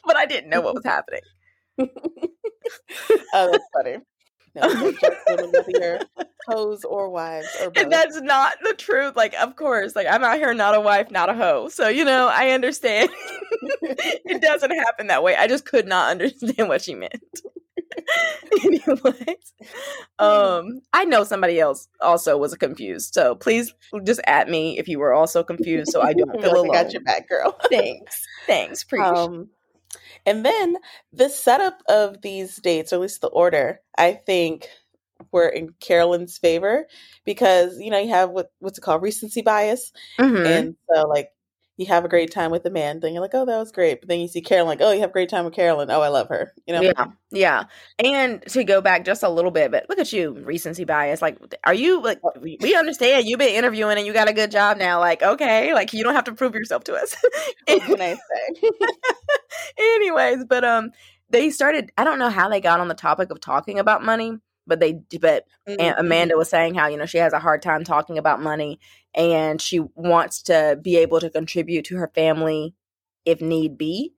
[0.07, 1.21] but I didn't know what was happening.
[3.35, 3.97] Oh, that's funny.
[4.55, 4.69] No,
[5.69, 6.01] your
[6.49, 7.85] hoes or wives or both.
[7.85, 9.15] And that's not the truth.
[9.17, 11.69] Like, of course, like I'm out here not a wife, not a hoe.
[11.69, 13.11] So, you know, I understand.
[13.83, 15.37] it doesn't happen that way.
[15.37, 17.15] I just could not understand what she meant.
[18.65, 19.53] Anyways,
[20.19, 23.15] um, I know somebody else also was confused.
[23.15, 23.73] So please
[24.05, 26.71] just at me if you were also confused, so I don't feel alone.
[26.71, 27.57] I got your back, girl.
[27.71, 29.03] Thanks, thanks, preach.
[29.03, 29.49] Um,
[30.27, 30.77] and then
[31.13, 34.69] the setup of these dates, or at least the order, I think
[35.33, 36.87] were in Carolyn's favor
[37.25, 40.47] because you know you have what what's it called recency bias, mm-hmm.
[40.47, 41.31] and so like
[41.81, 44.03] you have a great time with the man, then you're like, oh, that was great.
[44.03, 45.91] But then you see Carolyn, like, oh, you have a great time with Carolyn.
[45.91, 46.53] Oh, I love her.
[46.67, 46.83] You know?
[46.83, 47.07] Yeah.
[47.31, 47.65] Yeah.
[47.99, 51.23] And to go back just a little bit, but look at you, recency bias.
[51.23, 54.77] Like, are you like, we understand you've been interviewing and you got a good job
[54.77, 55.01] now.
[55.01, 57.17] Like, okay, like you don't have to prove yourself to us.
[57.67, 58.71] what can I say?
[59.79, 60.91] Anyways, but, um,
[61.31, 64.37] they started, I don't know how they got on the topic of talking about money
[64.71, 65.99] but they but mm-hmm.
[65.99, 68.81] Amanda was saying how you know she has a hard time talking about money
[69.15, 72.75] and she wants to be able to contribute to her family
[73.27, 74.15] if need be.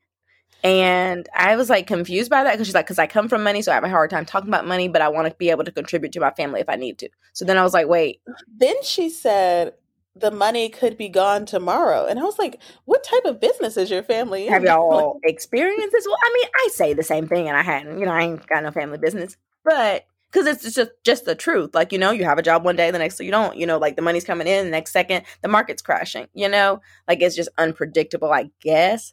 [0.65, 3.63] And I was like confused by that because she's like, because I come from money,
[3.63, 5.65] so I have a hard time talking about money, but I want to be able
[5.65, 7.09] to contribute to my family if I need to.
[7.33, 8.21] So then I was like, wait.
[8.47, 9.73] Then she said
[10.15, 12.07] the money could be gone tomorrow.
[12.07, 14.47] And I was like, what type of business is your family?
[14.47, 16.07] Have y'all experienced this?
[16.07, 18.47] Well, I mean, I say the same thing and I hadn't, you know, I ain't
[18.47, 19.37] got no family business.
[19.65, 21.75] But because it's just just the truth.
[21.75, 23.57] Like you know, you have a job one day, the next you don't.
[23.57, 26.27] You know, like the money's coming in, the next second the market's crashing.
[26.35, 29.13] You know, like it's just unpredictable, I guess.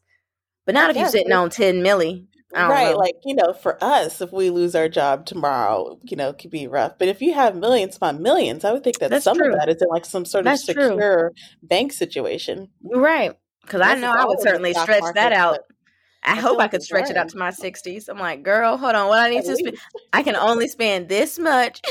[0.66, 2.26] But not if you're sitting on ten milli.
[2.52, 2.98] Right, know.
[2.98, 6.50] like you know, for us, if we lose our job tomorrow, you know, it could
[6.50, 6.98] be rough.
[6.98, 9.54] But if you have millions upon millions, I would think that that's some true.
[9.54, 11.44] of that is in like some sort that's of secure true.
[11.62, 12.70] bank situation.
[12.84, 15.60] Right, because I know I would certainly stretch market, that out.
[16.24, 18.10] I, I hope I could stretch it out to my 60s.
[18.10, 19.08] I'm like, girl, hold on.
[19.08, 19.78] What I need At to spend,
[20.14, 21.82] I can only spend this much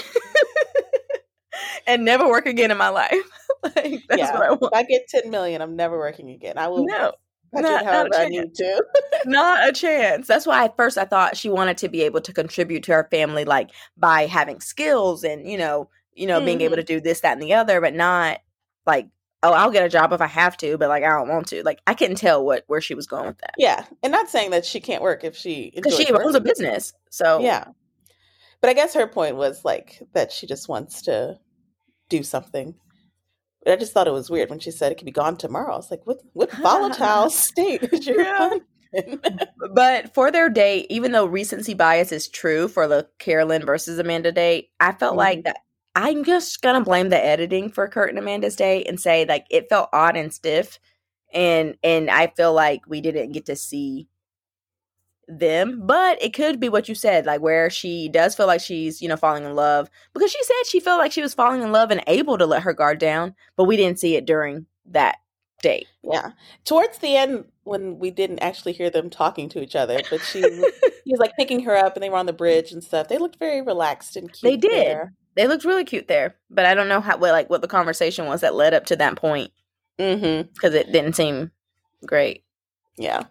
[1.86, 3.14] and never work again in my life.
[3.62, 4.32] like, that's yeah.
[4.32, 4.72] what I want.
[4.72, 6.58] If I get 10 million, I'm never working again.
[6.58, 6.84] I will.
[6.84, 7.12] No.
[7.52, 8.84] Not, not I need to.
[9.24, 10.26] not a chance.
[10.26, 13.08] That's why at first I thought she wanted to be able to contribute to her
[13.10, 16.44] family, like by having skills and you know, you know, mm-hmm.
[16.44, 16.84] being able mm-hmm.
[16.84, 18.40] to do this, that, and the other, but not
[18.86, 19.08] like
[19.42, 21.62] oh, I'll get a job if I have to, but like I don't want to.
[21.62, 23.54] Like I couldn't tell what where she was going with that.
[23.58, 26.92] Yeah, and not saying that she can't work if she because she owns a business.
[27.10, 27.64] So yeah,
[28.60, 31.38] but I guess her point was like that she just wants to
[32.08, 32.74] do something.
[33.64, 35.74] But I just thought it was weird when she said it could be gone tomorrow.
[35.74, 38.58] I was like, what what volatile state is your yeah.
[39.74, 44.32] but for their date, even though recency bias is true for the Carolyn versus Amanda
[44.32, 45.18] date, I felt mm-hmm.
[45.18, 45.58] like that
[45.98, 49.68] I'm just gonna blame the editing for Kurt and Amanda's day and say like it
[49.68, 50.78] felt odd and stiff,
[51.34, 54.06] and and I feel like we didn't get to see
[55.26, 59.02] them, but it could be what you said, like where she does feel like she's
[59.02, 61.72] you know falling in love because she said she felt like she was falling in
[61.72, 65.16] love and able to let her guard down, but we didn't see it during that
[65.62, 65.88] date.
[66.04, 66.30] Yeah,
[66.64, 70.42] towards the end when we didn't actually hear them talking to each other, but she
[71.04, 73.08] he was like picking her up and they were on the bridge and stuff.
[73.08, 74.48] They looked very relaxed and cute.
[74.48, 74.86] They did.
[74.86, 75.12] There.
[75.38, 78.26] They looked really cute there, but I don't know how what like what the conversation
[78.26, 79.52] was that led up to that point.
[79.96, 80.50] Mm-hmm.
[80.52, 81.52] Because it didn't seem
[82.04, 82.42] great.
[82.96, 83.22] Yeah.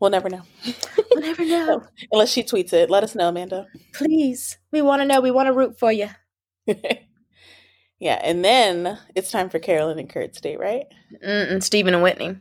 [0.00, 0.42] We'll never know.
[1.12, 1.84] we'll never know.
[2.12, 2.90] Unless she tweets it.
[2.90, 3.68] Let us know, Amanda.
[3.94, 4.58] Please.
[4.72, 5.20] We want to know.
[5.20, 6.08] We want to root for you.
[6.66, 8.20] yeah.
[8.24, 10.86] And then it's time for Carolyn and Kurt's date, right?
[11.24, 12.40] Mm-mm, Steven and Whitney.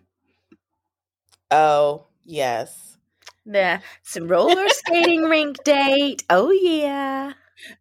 [1.51, 2.97] Oh, yes.
[3.45, 6.23] The some roller skating rink date.
[6.31, 7.33] Oh, yeah.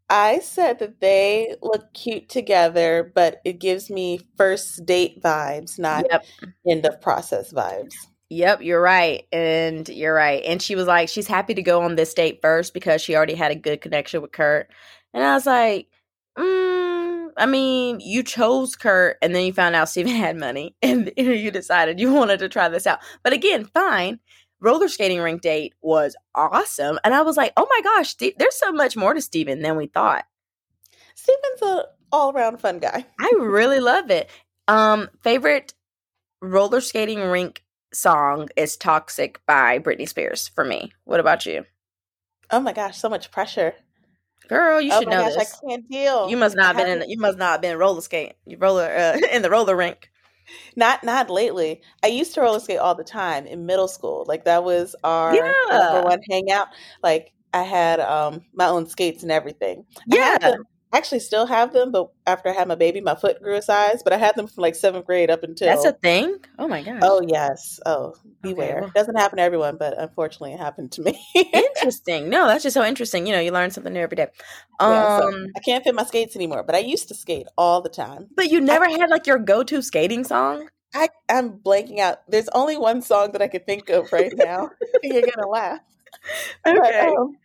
[0.09, 6.07] I said that they look cute together, but it gives me first date vibes, not
[6.11, 6.25] yep.
[6.67, 7.95] end of process vibes.
[8.31, 9.27] Yep, you're right.
[9.33, 10.43] And you're right.
[10.45, 13.35] And she was like, she's happy to go on this date first because she already
[13.35, 14.71] had a good connection with Kurt.
[15.13, 15.89] And I was like,
[16.39, 21.13] mm, I mean, you chose Kurt and then you found out Steven had money and
[21.17, 23.01] you decided you wanted to try this out.
[23.23, 24.21] But again, fine.
[24.61, 26.99] Roller skating rink date was awesome.
[27.05, 29.77] And I was like, oh my gosh, Steve, there's so much more to Steven than
[29.77, 30.25] we thought.
[31.15, 33.05] Steven's a all around fun guy.
[33.21, 34.31] I really love it.
[34.69, 35.75] Um, favorite
[36.41, 40.93] roller skating rink song is Toxic by Britney Spears for me.
[41.05, 41.65] What about you?
[42.51, 43.75] Oh my gosh, so much pressure.
[44.49, 45.61] Girl, you oh should my know gosh, this.
[45.63, 46.29] I can't deal.
[46.29, 47.11] You must not have I been in.
[47.11, 48.35] You must not have been roller skating.
[48.47, 50.11] You roller uh, in the roller rink.
[50.77, 51.81] Not not lately.
[52.03, 54.25] I used to roller skate all the time in middle school.
[54.29, 55.53] Like that was our Yeah.
[55.71, 56.69] number one hangout.
[57.03, 59.85] Like I had um my own skates and everything.
[60.13, 60.51] I had Yeah.
[60.51, 63.57] them- I actually still have them, but after I had my baby, my foot grew
[63.57, 64.03] a size.
[64.05, 66.37] But I had them from like seventh grade up until That's a thing.
[66.57, 67.01] Oh my gosh.
[67.03, 67.81] Oh yes.
[67.85, 68.83] Oh, beware.
[68.83, 68.93] well.
[68.95, 71.21] Doesn't happen to everyone, but unfortunately it happened to me.
[71.53, 72.29] interesting.
[72.29, 73.27] No, that's just so interesting.
[73.27, 74.29] You know, you learn something new every day.
[74.79, 77.83] Um, Yeah, so I can't fit my skates anymore, but I used to skate all
[77.83, 78.29] the time.
[78.37, 80.69] but you never had like your go-to skating song.
[80.95, 82.19] I, I'm blanking out.
[82.29, 84.71] There's only one song that I can think of right now.
[85.03, 85.81] You're gonna laugh.
[86.63, 87.37] But, um,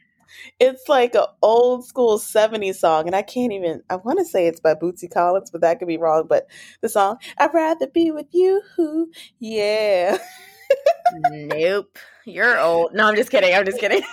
[0.60, 3.82] it's like an old school 70s song, and I can't even.
[3.90, 6.26] I want to say it's by Bootsy Collins, but that could be wrong.
[6.28, 6.48] But
[6.82, 8.62] the song, I'd rather be with you.
[8.76, 10.18] Who yeah.
[11.32, 11.98] nope.
[12.26, 12.94] You're old.
[12.94, 13.54] No, I'm just kidding.
[13.56, 14.04] I'm just kidding.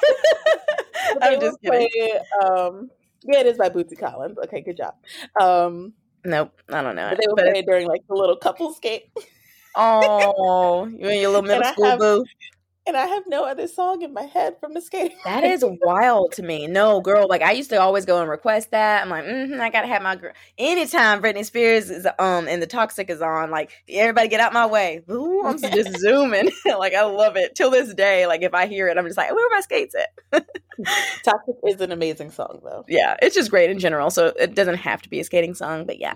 [1.23, 1.89] I'm just kidding.
[1.93, 2.91] play um,
[3.25, 4.39] yeah, it is by Bootsy Collins.
[4.45, 4.95] Okay, good job.
[5.41, 5.93] Um,
[6.25, 6.61] Nope.
[6.71, 7.09] I don't know.
[7.11, 9.05] but they would But play it during like the little couple skate,
[9.77, 12.25] oh, you and your little middle I school have- boo.
[12.87, 15.17] And I have no other song in my head from the skating.
[15.25, 16.67] That is wild to me.
[16.67, 19.03] No, girl, like I used to always go and request that.
[19.03, 20.33] I'm like, mm I gotta have my girl.
[20.57, 24.67] Anytime Britney Spears is um and the Toxic is on, like everybody get out my
[24.67, 25.03] way.
[25.11, 26.51] Ooh, I'm just zooming.
[26.67, 28.27] like I love it till this day.
[28.27, 30.47] Like if I hear it, I'm just like, where are my skates at?
[31.25, 32.85] Toxic is an amazing song though.
[32.89, 34.11] yeah, it's just great in general.
[34.11, 36.15] So it doesn't have to be a skating song, but yeah.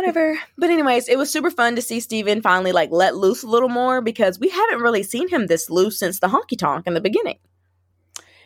[0.00, 0.38] Whatever.
[0.56, 3.68] But anyways, it was super fun to see Steven finally like let loose a little
[3.68, 7.02] more because we haven't really seen him this loose since the honky tonk in the
[7.02, 7.38] beginning.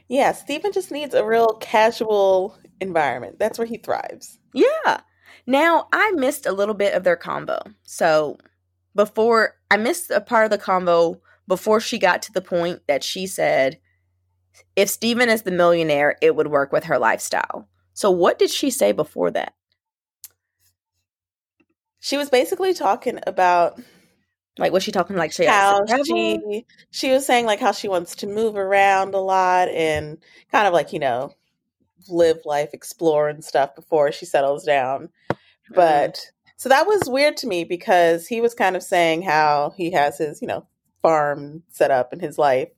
[0.08, 3.38] Yeah, Steven just needs a real casual environment.
[3.38, 4.40] That's where he thrives.
[4.52, 5.02] Yeah.
[5.46, 7.60] Now, I missed a little bit of their combo.
[7.84, 8.36] So,
[8.96, 13.04] before I missed a part of the combo before she got to the point that
[13.04, 13.78] she said
[14.74, 17.68] if Steven is the millionaire, it would work with her lifestyle.
[17.92, 19.54] So, what did she say before that?
[22.04, 23.80] She was basically talking about
[24.58, 28.14] Like, was she talking like she how she she was saying like how she wants
[28.16, 30.18] to move around a lot and
[30.52, 31.34] kind of like, you know,
[32.06, 35.08] live life, explore and stuff before she settles down.
[35.30, 35.74] Mm-hmm.
[35.74, 39.90] But so that was weird to me because he was kind of saying how he
[39.92, 40.66] has his, you know,
[41.00, 42.68] farm set up in his life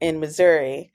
[0.00, 0.92] in Missouri.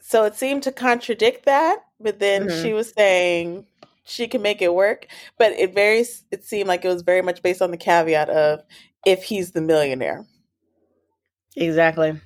[0.00, 2.62] So it seemed to contradict that, but then Mhm.
[2.62, 3.68] she was saying
[4.06, 5.06] she can make it work,
[5.38, 8.62] but it very it seemed like it was very much based on the caveat of
[9.04, 10.26] if he's the millionaire.
[11.56, 12.20] exactly.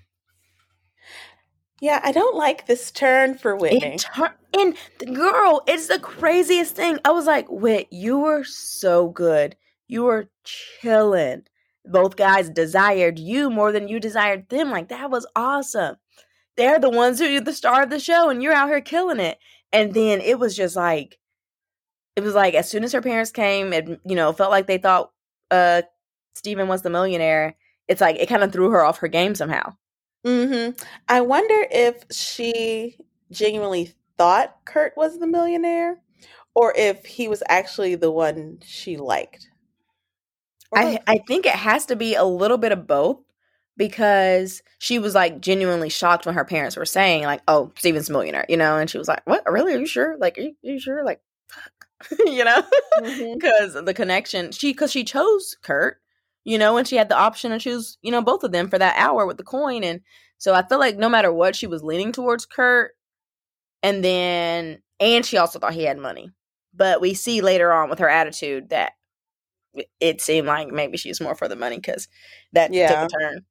[1.81, 3.97] Yeah, I don't like this turn for Whitney.
[3.97, 6.99] It tur- and the girl, it's the craziest thing.
[7.05, 9.57] I was like, Whit, you were so good.
[9.89, 11.45] You were chilling.
[11.87, 14.71] Both guys desired you more than you desired them.
[14.71, 15.97] Like, that was awesome.
[16.57, 19.21] They're the ones who are the star of the show, and you're out here killing
[19.21, 19.39] it.
[19.73, 21.19] And then it was just like,
[22.17, 24.79] it was like as soon as her parents came, and you know, felt like they
[24.79, 25.13] thought
[25.51, 25.83] uh
[26.35, 27.57] Steven was the millionaire.
[27.89, 29.75] It's like it kind of threw her off her game somehow.
[30.25, 30.71] hmm
[31.09, 32.97] I wonder if she
[33.31, 36.01] genuinely thought Kurt was the millionaire,
[36.55, 39.49] or if he was actually the one she liked.
[40.71, 41.01] Or I both.
[41.07, 43.19] I think it has to be a little bit of both
[43.77, 48.13] because she was like genuinely shocked when her parents were saying like, "Oh, Steven's a
[48.13, 49.43] millionaire," you know, and she was like, "What?
[49.51, 49.75] Really?
[49.75, 50.17] Are you sure?
[50.19, 51.05] Like, are you, are you sure?
[51.05, 51.21] Like,
[52.27, 52.63] you know?"
[52.99, 53.35] Mm-hmm.
[53.35, 55.99] Because the connection, she because she chose Kurt,
[56.45, 58.79] you know, and she had the option to choose, you know, both of them for
[58.79, 60.01] that hour with the coin, and
[60.39, 62.93] so I feel like no matter what, she was leaning towards Kurt,
[63.83, 66.31] and then and she also thought he had money,
[66.75, 68.93] but we see later on with her attitude that
[70.01, 72.09] it seemed like maybe she's more for the money because
[72.53, 72.89] that Yeah.
[72.89, 73.45] took a turn.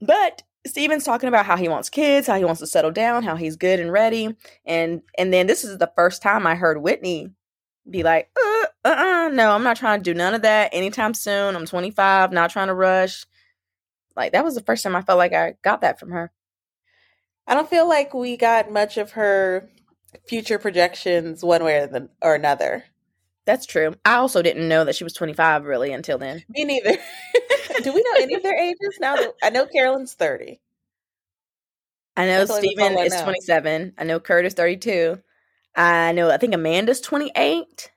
[0.00, 3.36] But Steven's talking about how he wants kids, how he wants to settle down, how
[3.36, 7.30] he's good and ready, and and then this is the first time I heard Whitney
[7.88, 11.14] be like, uh, uh, uh no, I'm not trying to do none of that anytime
[11.14, 11.56] soon.
[11.56, 13.26] I'm 25, not trying to rush.
[14.16, 16.30] Like that was the first time I felt like I got that from her.
[17.46, 19.68] I don't feel like we got much of her
[20.26, 22.84] future projections one way or, the, or another.
[23.44, 23.94] That's true.
[24.04, 26.42] I also didn't know that she was 25 really until then.
[26.48, 26.96] Me neither.
[27.82, 29.16] Do we know any of their ages now?
[29.16, 30.60] That, I know Carolyn's thirty.
[32.16, 33.94] I know That's all- that's Steven is 27.
[33.98, 35.18] I know Kurt is 32.
[35.76, 36.30] I know.
[36.30, 37.90] I think Amanda's twenty eight.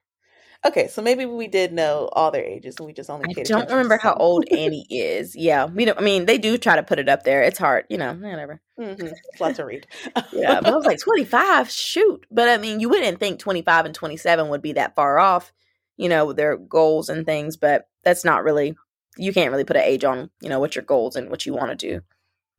[0.65, 3.33] Okay, so maybe we did know all their ages, and we just only.
[3.37, 5.35] I don't remember how old Annie is.
[5.35, 5.97] Yeah, we don't.
[5.97, 7.43] I mean, they do try to put it up there.
[7.43, 8.13] It's hard, you know.
[8.13, 8.59] Whatever.
[8.79, 9.07] Mm-hmm.
[9.07, 9.85] It's lots to read.
[10.33, 11.69] yeah, but I was like twenty five.
[11.69, 14.95] Shoot, but I mean, you wouldn't think twenty five and twenty seven would be that
[14.95, 15.53] far off,
[15.95, 17.55] you know, their goals and things.
[17.57, 18.75] But that's not really.
[19.19, 21.53] You can't really put an age on, you know, what your goals and what you
[21.53, 22.01] want to do.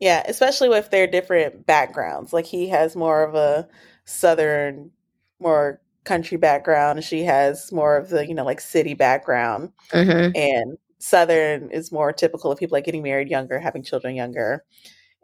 [0.01, 2.33] Yeah, especially with their different backgrounds.
[2.33, 3.69] Like he has more of a
[4.05, 4.93] southern,
[5.41, 7.05] more country background.
[7.05, 9.73] She has more of the, you know, like city background.
[9.91, 10.37] Mm-hmm.
[10.37, 14.65] And Southern is more typical of people like getting married younger, having children younger.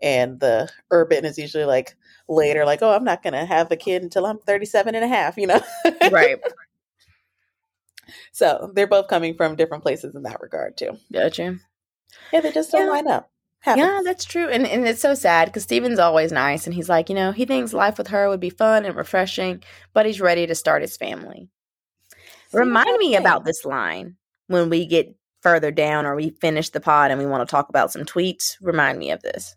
[0.02, 1.96] And the urban is usually like
[2.28, 5.08] later, like, oh, I'm not going to have a kid until I'm 37 and a
[5.08, 5.60] half, you know?
[6.10, 6.38] right.
[8.32, 10.98] So they're both coming from different places in that regard, too.
[11.12, 11.56] Gotcha.
[12.32, 12.90] Yeah, they just don't Yeah.
[12.92, 13.30] line up.
[13.66, 14.48] Yeah, that's true.
[14.48, 17.44] And and it's so sad because Steven's always nice and he's like, you know, he
[17.46, 19.62] thinks life with her would be fun and refreshing,
[19.94, 21.48] but he's ready to start his family.
[22.48, 24.16] See, Remind me about this line
[24.48, 27.68] when we get further down or we finish the pod and we want to talk
[27.70, 28.56] about some tweets.
[28.60, 29.56] Remind me of this.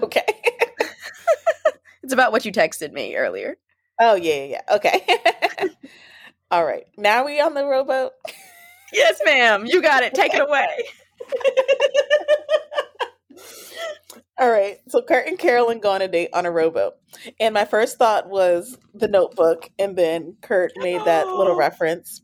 [0.00, 0.24] Okay.
[2.02, 3.58] It's about what you texted me earlier.
[4.00, 4.74] oh, yeah, yeah, yeah.
[4.76, 5.06] Okay.
[6.50, 6.86] All right.
[6.96, 8.12] Now we on the rowboat.
[8.94, 9.66] Yes, ma'am.
[9.66, 10.14] You got it.
[10.14, 10.84] Take it away.
[14.38, 14.76] All right.
[14.88, 16.94] So Kurt and Carolyn go on a date on a rowboat.
[17.40, 19.68] And my first thought was the notebook.
[19.78, 22.22] And then Kurt made that little reference.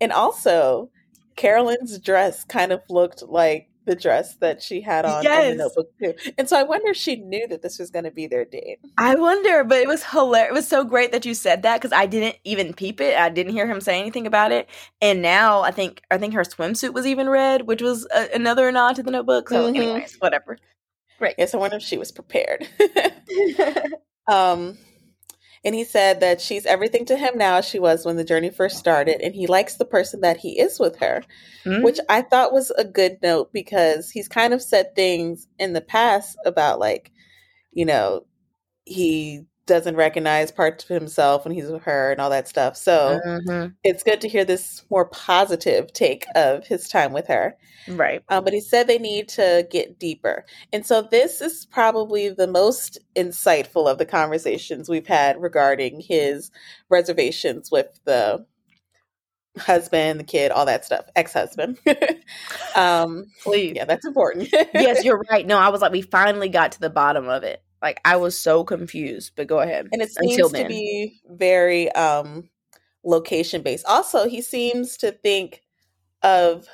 [0.00, 0.90] And also,
[1.36, 5.56] Carolyn's dress kind of looked like the dress that she had on in Yes.
[5.56, 6.32] the notebook, too.
[6.36, 8.80] And so I wonder if she knew that this was going to be their date.
[8.98, 10.50] I wonder, but it was hilarious.
[10.50, 13.16] It was so great that you said that because I didn't even peep it.
[13.16, 14.68] I didn't hear him say anything about it.
[15.00, 18.70] And now I think I think her swimsuit was even red, which was a, another
[18.70, 19.48] nod to the Notebook.
[19.48, 19.76] So, Mhm.
[19.76, 20.58] anyways, whatever.
[21.18, 21.34] Great.
[21.38, 22.68] Yes, I wonder if she was prepared.
[24.28, 24.78] um,
[25.64, 28.50] and he said that she's everything to him now as she was when the journey
[28.50, 31.22] first started, and he likes the person that he is with her,
[31.64, 31.82] Mhm.
[31.82, 35.80] which I thought was a good note because he's kind of said things in the
[35.80, 37.10] past about like,
[37.72, 38.24] you know,
[38.84, 42.76] he doesn't recognize parts of himself when he's with her and all that stuff.
[42.76, 43.74] So Mhm.
[43.84, 47.56] it's good to hear this more positive take of his time with her.
[47.86, 48.22] Right.
[48.28, 50.44] Um, but he said they need to get deeper.
[50.72, 56.50] And so this is probably the most insightful of the conversations we've had regarding his
[56.90, 58.44] reservations with the
[59.58, 61.78] husband, the kid, all that stuff, ex husband.
[62.76, 63.74] um, Please.
[63.76, 64.48] yeah, that's important.
[64.74, 65.46] yes, you're right.
[65.46, 67.62] No, I was like, we finally got to the bottom of it.
[67.80, 69.88] Like, I was so confused, but go ahead.
[69.92, 72.48] and it seems to be very um,
[73.04, 73.86] location based.
[73.86, 75.62] Also, he seems to think
[76.22, 76.66] of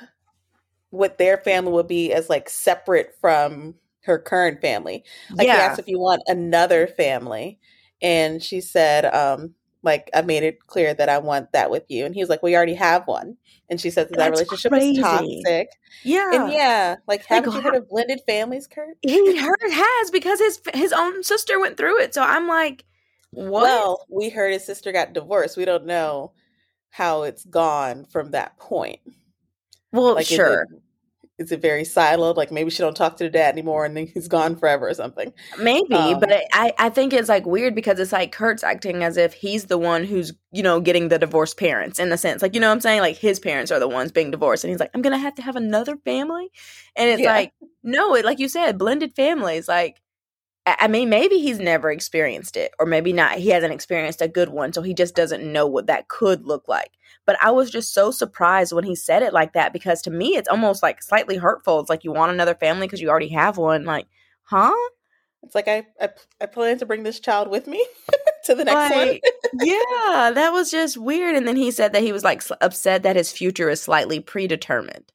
[0.89, 5.03] what their family would be as like separate from her current family.
[5.31, 7.59] Like he asked if you want another family,
[8.01, 9.53] and she said, um,
[9.85, 12.05] like I made it clear that I want that with you.
[12.05, 13.37] And he was like, We already have one.
[13.69, 14.97] And she said that, that relationship crazy.
[14.97, 15.69] is toxic.
[16.03, 16.31] yeah.
[16.33, 18.97] And yeah, like haven't you heard of blended families, Kurt?
[19.01, 22.13] He heard has because his his own sister went through it.
[22.13, 22.83] So I'm like,
[23.31, 23.63] what?
[23.63, 25.55] Well, we heard his sister got divorced.
[25.57, 26.33] We don't know
[26.89, 28.99] how it's gone from that point.
[29.91, 30.63] well, Like, sure.
[30.63, 30.81] it,
[31.37, 32.35] is it very siloed?
[32.37, 34.93] Like maybe she don't talk to the dad anymore, and then he's gone forever or
[34.93, 35.33] something.
[35.57, 39.15] Maybe, Um, but I, I think it's like weird because it's like Kurt's acting as
[39.15, 42.41] if he's the one who's, you know, getting the divorced parents in the sense.
[42.41, 42.99] Like, you know what I'm saying?
[42.99, 44.65] Like his parents are the ones being divorced.
[44.65, 46.49] And he's like, I'm going to have to have another family.
[46.97, 47.31] And it's Yeah.
[47.31, 49.67] like, no, it, like you said, blended families.
[49.69, 50.01] Like,
[50.65, 53.37] I I mean, maybe he's never experienced it, or maybe not.
[53.37, 56.67] He hasn't experienced a good one, so he just doesn't know what that could look
[56.67, 56.91] like.
[57.25, 60.35] But I was just so surprised when he said it like that because to me,
[60.35, 61.79] it's almost like slightly hurtful.
[61.79, 63.85] It's like you want another family because you already have one.
[63.85, 64.07] Like,
[64.43, 64.73] huh?
[65.43, 66.09] It's like I I,
[66.41, 67.85] I plan to bring this child with me
[68.45, 69.19] to the next one.
[69.53, 71.35] Yeah, that was just weird.
[71.35, 75.11] And then he said that he was like upset that his future is slightly predetermined.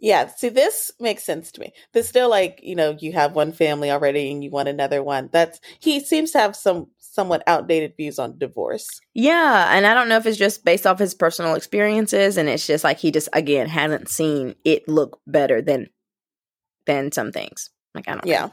[0.00, 1.72] Yeah, see, this makes sense to me.
[1.92, 5.28] There's still like, you know, you have one family already and you want another one.
[5.32, 6.88] That's he seems to have some
[7.18, 9.00] somewhat outdated views on divorce.
[9.12, 12.64] Yeah, and I don't know if it's just based off his personal experiences, and it's
[12.64, 15.88] just like he just again hasn't seen it look better than
[16.86, 17.70] than some things.
[17.92, 18.24] Like I don't.
[18.24, 18.30] know.
[18.30, 18.48] Yeah.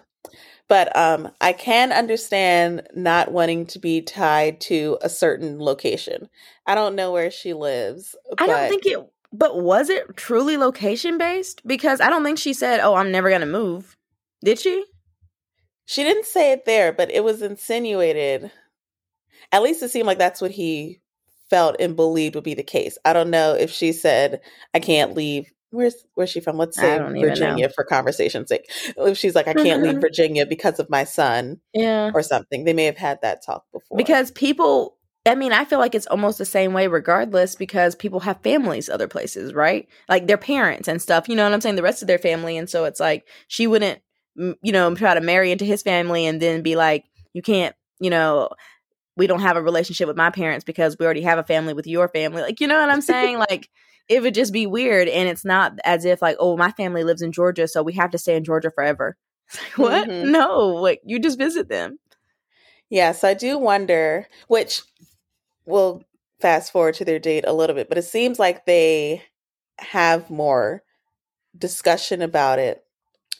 [0.68, 6.28] But um I can understand not wanting to be tied to a certain location.
[6.66, 8.16] I don't know where she lives.
[8.40, 8.98] I don't think it.
[9.32, 11.62] But was it truly location based?
[11.68, 13.96] Because I don't think she said, "Oh, I'm never gonna move."
[14.44, 14.86] Did she?
[15.86, 18.52] She didn't say it there, but it was insinuated.
[19.52, 21.02] At least it seemed like that's what he
[21.50, 22.98] felt and believed would be the case.
[23.06, 24.42] I don't know if she said,
[24.74, 26.58] "I can't leave." Where's where's she from?
[26.58, 28.70] Let's say Virginia for conversation's sake.
[28.98, 32.12] If she's like, "I can't leave Virginia because of my son" Yeah.
[32.14, 33.98] or something, they may have had that talk before.
[33.98, 38.20] because people I mean, I feel like it's almost the same way regardless because people
[38.22, 39.88] have families other places, right?
[40.08, 41.78] Like their parents and stuff, you know what I'm saying?
[41.78, 42.58] The rest of their family.
[42.58, 44.02] And so it's like she wouldn't,
[44.36, 48.10] you know, try to marry into his family and then be like, you can't, you
[48.10, 48.50] know,
[49.18, 51.88] we don't have a relationship with my parents because we already have a family with
[51.88, 52.42] your family.
[52.42, 53.40] Like, you know what I'm saying?
[53.50, 53.70] like,
[54.10, 55.08] it would just be weird.
[55.08, 58.12] And it's not as if, like, oh, my family lives in Georgia, so we have
[58.12, 59.18] to stay in Georgia forever.
[59.54, 60.10] Like, what?
[60.10, 60.32] Mm-hmm.
[60.32, 62.00] No, like, you just visit them.
[62.90, 64.82] Yes, I do wonder, which
[65.68, 66.04] we'll
[66.40, 69.24] fast forward to their date a little bit, but it seems like they
[69.80, 70.84] have more
[71.58, 72.84] discussion about it.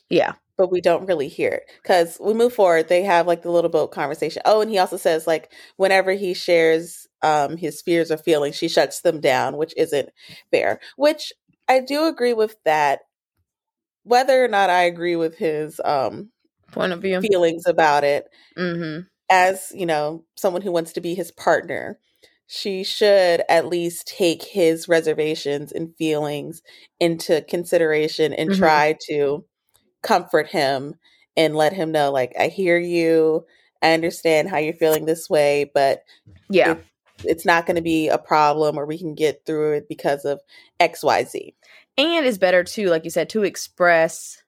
[0.10, 0.34] Yeah.
[0.58, 2.88] But we don't really hear it because we move forward.
[2.88, 4.42] They have like the little boat conversation.
[4.46, 8.70] Oh, and he also says like whenever he shares um, his fears or feelings, she
[8.70, 10.10] shuts them down, which isn't
[10.52, 10.80] fair.
[10.96, 11.34] Which
[11.68, 13.02] I do agree with that.
[14.04, 16.30] Whether or not I agree with his um,
[16.72, 18.28] point of view feelings about it,
[18.58, 19.02] mm-hmm.
[19.30, 21.98] as you know, someone who wants to be his partner,
[22.48, 26.62] she should at least take his reservations and feelings
[27.00, 28.60] into consideration and mm-hmm.
[28.60, 29.44] try to
[30.06, 30.96] comfort him
[31.36, 33.46] and let him know like I hear you.
[33.82, 36.04] I understand how you're feeling this way, but
[36.50, 36.72] yeah.
[36.72, 36.86] It,
[37.24, 40.42] it's not going to be a problem or we can get through it because of
[40.82, 41.54] XYZ.
[41.98, 44.44] And it's better too like you said to express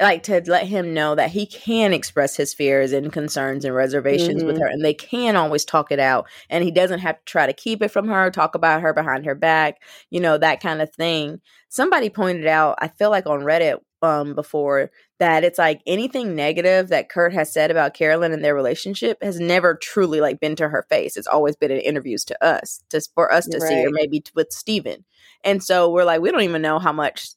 [0.00, 4.38] like to let him know that he can express his fears and concerns and reservations
[4.38, 4.46] mm-hmm.
[4.46, 7.46] with her and they can always talk it out and he doesn't have to try
[7.46, 10.80] to keep it from her talk about her behind her back you know that kind
[10.80, 15.82] of thing somebody pointed out i feel like on reddit um before that it's like
[15.86, 20.40] anything negative that kurt has said about carolyn and their relationship has never truly like
[20.40, 23.58] been to her face it's always been in interviews to us just for us to
[23.58, 23.68] right.
[23.68, 25.04] see or maybe t- with steven
[25.44, 27.28] and so we're like we don't even know how much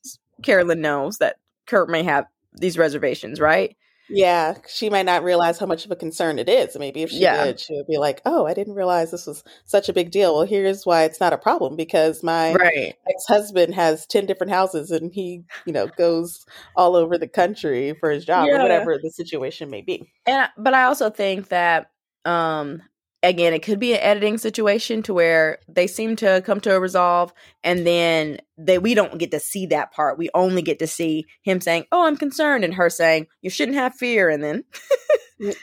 [0.42, 1.36] carolyn knows that
[1.66, 2.26] kurt may have
[2.56, 3.76] these reservations, right?
[4.10, 6.78] Yeah, she might not realize how much of a concern it is.
[6.78, 7.46] Maybe if she yeah.
[7.46, 10.36] did, she would be like, "Oh, I didn't realize this was such a big deal."
[10.36, 12.96] Well, here's why it's not a problem because my right.
[13.10, 16.46] ex-husband has 10 different houses and he, you know, goes
[16.76, 18.58] all over the country for his job yeah.
[18.58, 20.12] or whatever the situation may be.
[20.26, 21.90] And but I also think that
[22.26, 22.82] um
[23.24, 26.80] again, it could be an editing situation to where they seem to come to a
[26.80, 30.18] resolve and then they we don't get to see that part.
[30.18, 33.78] We only get to see him saying, "Oh, I'm concerned," and her saying, "You shouldn't
[33.78, 34.64] have fear." And then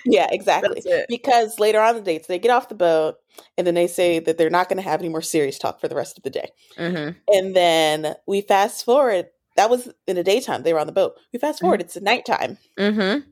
[0.04, 0.82] Yeah, exactly.
[1.08, 3.16] Because later on the dates, they get off the boat
[3.56, 5.88] and then they say that they're not going to have any more serious talk for
[5.88, 6.50] the rest of the day.
[6.76, 7.18] Mm-hmm.
[7.28, 9.26] And then we fast forward.
[9.56, 10.62] That was in the daytime.
[10.62, 11.14] They were on the boat.
[11.32, 11.80] We fast forward.
[11.80, 11.98] Mm-hmm.
[11.98, 12.58] It's nighttime.
[12.78, 13.30] Mm-hmm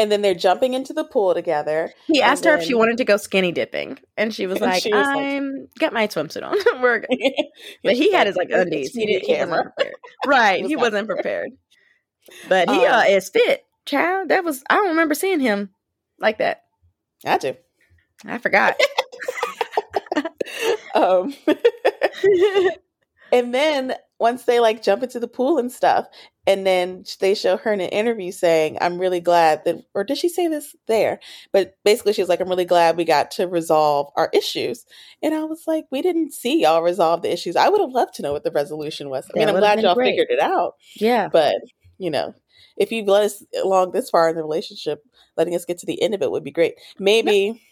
[0.00, 1.92] and then they're jumping into the pool together.
[2.06, 4.82] He asked then, her if she wanted to go skinny dipping, and she was like,
[4.82, 6.56] she was "I'm like, got my swimsuit on.
[6.82, 7.08] We're good."
[7.84, 8.92] but he had his like undies.
[8.94, 9.26] He didn't.
[9.26, 9.94] He wasn't prepared.
[10.26, 11.50] Right, he wasn't prepared.
[12.48, 14.30] But he um, uh, is fit, child.
[14.30, 15.68] That was I don't remember seeing him
[16.18, 16.62] like that.
[17.26, 17.54] I do.
[18.24, 18.80] I forgot.
[20.94, 21.34] um,
[23.32, 26.06] and then once they like jump into the pool and stuff,
[26.46, 30.18] and then they show her in an interview saying, I'm really glad that, or did
[30.18, 31.20] she say this there?
[31.52, 34.84] But basically, she was like, I'm really glad we got to resolve our issues.
[35.22, 37.56] And I was like, we didn't see y'all resolve the issues.
[37.56, 39.28] I would have loved to know what the resolution was.
[39.34, 40.10] I mean, I'm glad y'all great.
[40.10, 40.74] figured it out.
[40.96, 41.28] Yeah.
[41.28, 41.56] But,
[41.98, 42.34] you know,
[42.76, 45.04] if you've let us along this far in the relationship,
[45.36, 46.74] letting us get to the end of it would be great.
[46.98, 47.62] Maybe.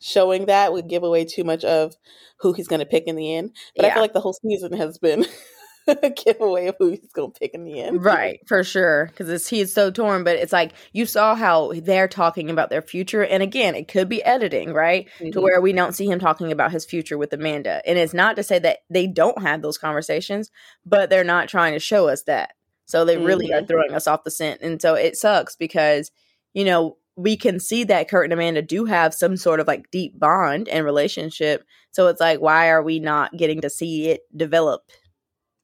[0.00, 1.94] Showing that would give away too much of
[2.40, 3.56] who he's going to pick in the end.
[3.74, 3.90] But yeah.
[3.90, 5.24] I feel like the whole season has been
[5.86, 8.04] a giveaway of who he's gonna pick in the end.
[8.04, 9.06] Right, for sure.
[9.06, 13.24] Because he's so torn, but it's like you saw how they're talking about their future,
[13.24, 15.30] and again, it could be editing, right, mm-hmm.
[15.30, 17.82] to where we don't see him talking about his future with Amanda.
[17.86, 20.50] And it's not to say that they don't have those conversations,
[20.84, 22.54] but they're not trying to show us that.
[22.86, 23.64] So they really mm-hmm.
[23.64, 26.10] are throwing us off the scent, and so it sucks because
[26.52, 29.90] you know we can see that Kurt and Amanda do have some sort of like
[29.90, 31.64] deep bond and relationship.
[31.92, 34.82] So it's like, why are we not getting to see it develop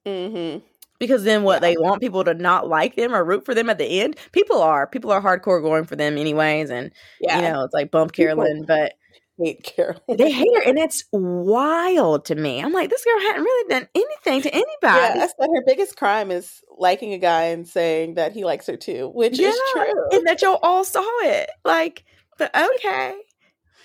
[0.07, 0.65] Mm-hmm.
[0.99, 1.71] Because then what yeah.
[1.71, 4.17] they want people to not like them or root for them at the end.
[4.31, 7.37] People are people are hardcore going for them anyways, and yeah.
[7.37, 8.95] you know it's like bump Carolyn, but
[9.39, 10.01] hate Carolyn.
[10.09, 12.63] They hate her, and it's wild to me.
[12.63, 15.19] I'm like, this girl hadn't really done anything to anybody.
[15.19, 18.77] Yeah, said her biggest crime is liking a guy and saying that he likes her
[18.77, 21.51] too, which yeah, is true, and that y'all all saw it.
[21.65, 22.05] Like,
[22.39, 23.17] but okay,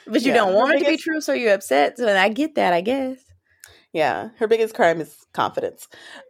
[0.08, 1.98] but you yeah, don't want it to be true, so you're upset.
[1.98, 3.20] So I get that, I guess.
[3.94, 5.88] Yeah, her biggest crime is confidence.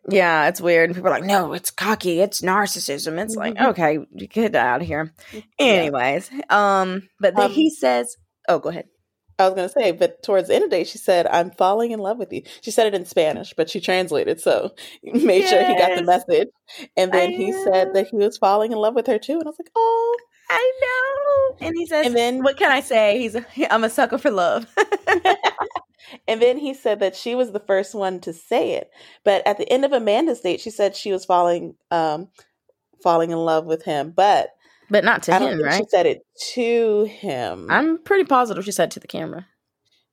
[0.09, 0.93] Yeah, it's weird.
[0.93, 3.19] People are like, no, it's cocky, it's narcissism.
[3.21, 3.67] It's like, mm-hmm.
[3.67, 3.99] okay,
[4.29, 5.13] get out of here.
[5.59, 6.41] Anyways, yeah.
[6.49, 8.15] um, but then um, he says,
[8.47, 8.87] oh, go ahead.
[9.39, 11.91] I was gonna say, but towards the end of the day, she said, "I'm falling
[11.91, 14.71] in love with you." She said it in Spanish, but she translated, so
[15.03, 15.49] made yes.
[15.49, 16.49] sure he got the message.
[16.95, 19.43] And then I he said that he was falling in love with her too, and
[19.43, 20.17] I was like, "Oh,
[20.49, 21.67] I know.
[21.67, 23.19] And he says, And then- "What can I say?
[23.19, 24.65] He's, a, I'm a sucker for love."
[26.27, 28.89] and then he said that she was the first one to say it.
[29.23, 32.29] But at the end of Amanda's date, she said she was falling um
[33.03, 34.49] falling in love with him, but
[34.89, 37.67] but not to I him, think she said it to him.
[37.69, 39.45] I'm pretty positive she said it to the camera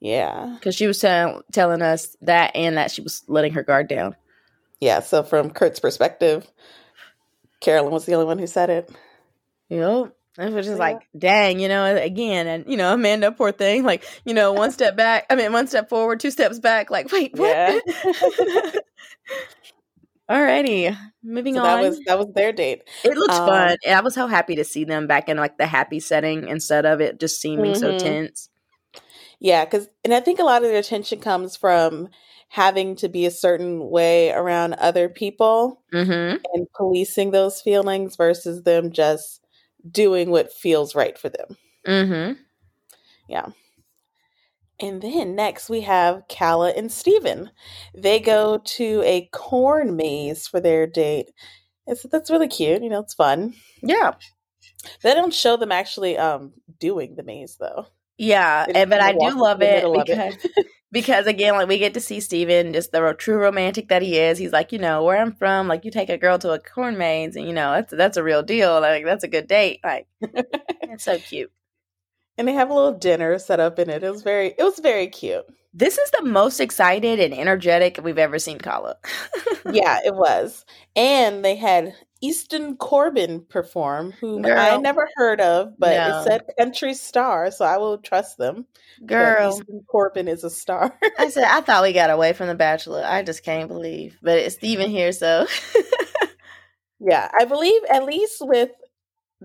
[0.00, 0.54] yeah.
[0.58, 4.16] because she was tell- telling us that and that she was letting her guard down.
[4.80, 6.46] Yeah, so from Kurt's perspective,
[7.60, 8.90] Carolyn was the only one who said it.
[9.70, 10.14] Yep.
[10.36, 10.84] And It was just Yeah.
[10.84, 14.72] like, dang, you know, again, and you know, Amanda, poor thing, like, you know, one
[14.72, 17.48] step back, I mean, one step forward, two steps back, like, wait, what?
[17.48, 17.78] Yeah.
[20.30, 21.62] Alrighty, moving So on.
[21.64, 22.82] that was that was their date.
[23.04, 23.76] it looks um, fun.
[23.84, 26.86] And I was so happy to see them back in like the happy setting instead
[26.86, 27.98] of it just seeming so Mhm.
[27.98, 28.48] tense.
[29.40, 32.08] Yeah, because and I think a lot of their tension comes from
[32.48, 36.36] having to be a certain way around other people Mm-hmm.
[36.54, 39.44] and policing those feelings versus them just
[39.90, 41.56] doing what feels right for them.
[41.86, 42.32] Mm-hmm.
[44.80, 47.50] And then next we have Calla and Steven.
[47.94, 51.30] They go to a corn maze for their date.
[51.86, 52.82] It's that's really cute.
[52.82, 53.54] You know, it's fun.
[53.82, 54.14] Yeah.
[55.02, 57.86] They don't show them actually um doing the maze though.
[58.18, 58.66] Yeah.
[58.74, 60.66] And, but I do love it because it.
[60.92, 64.18] because again, like we get to see Steven, just the ro- true romantic that he
[64.18, 64.38] is.
[64.38, 66.96] He's like, you know, where I'm from, like you take a girl to a corn
[66.96, 68.80] maze, and you know, that's that's a real deal.
[68.80, 69.80] Like that's a good date.
[69.84, 71.50] Like it's so cute.
[72.36, 74.02] And they have a little dinner set up in it.
[74.02, 75.44] It was very it was very cute.
[75.72, 78.96] This is the most excited and energetic we've ever seen Calla.
[79.72, 80.64] yeah, it was.
[80.94, 86.20] And they had Easton Corbin perform, whom I never heard of, but No.
[86.20, 88.66] it said country star, so I will trust them.
[89.04, 90.96] Girl, Easton Corbin is a star.
[91.18, 93.02] I said I thought we got away from the Bachelor.
[93.04, 95.46] I just can't believe, but it's Steven here, so
[97.00, 98.70] yeah, I believe at least with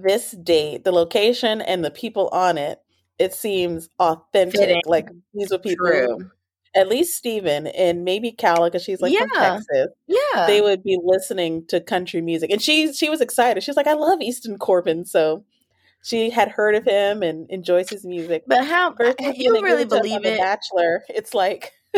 [0.01, 2.79] this date, the location and the people on it,
[3.17, 4.59] it seems authentic.
[4.59, 4.81] Fitting.
[4.85, 6.31] Like these are people, True.
[6.75, 9.39] at least Steven and maybe Calla, because she's like from Yeah.
[9.57, 9.87] Texas.
[10.07, 10.45] yeah.
[10.47, 13.87] they would be listening to country music and she she was excited she was like
[13.87, 15.43] i love easton corbin so
[16.03, 19.91] she had heard of him and enjoys his music but how Versus you really give
[19.91, 20.37] it to believe it?
[20.39, 21.73] bachelor it's like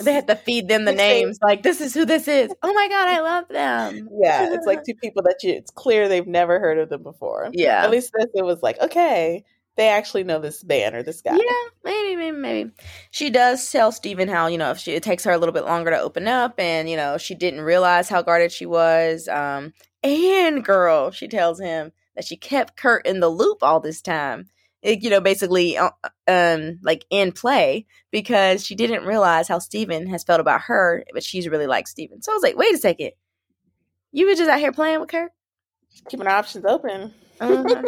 [0.00, 1.38] They had to feed them the names.
[1.42, 2.50] Like this is who this is.
[2.62, 4.08] Oh my god, I love them.
[4.22, 7.50] yeah it's like two people that you it's clear they've never heard of them before
[7.52, 7.82] Yeah.
[7.84, 9.44] at least this it was like okay
[9.76, 12.70] they actually know this band or this guy Yeah, maybe, maybe, maybe.
[13.10, 15.64] She does tell Steven how, you know, if she it takes her a little bit
[15.64, 19.26] longer to open up and, you know, she didn't realize how guarded she was.
[19.28, 19.72] Um
[20.04, 24.46] and girl, she tells him that she kept Kurt in the loop all this time.
[24.84, 25.90] You know, basically uh,
[26.28, 31.24] um like in play because she didn't realize how Steven has felt about her, but
[31.24, 32.22] she's really like Steven.
[32.22, 33.12] So I was like, wait a second.
[34.12, 35.32] You were just out here playing with Kurt?
[36.08, 37.82] keeping our options open Uh-huh.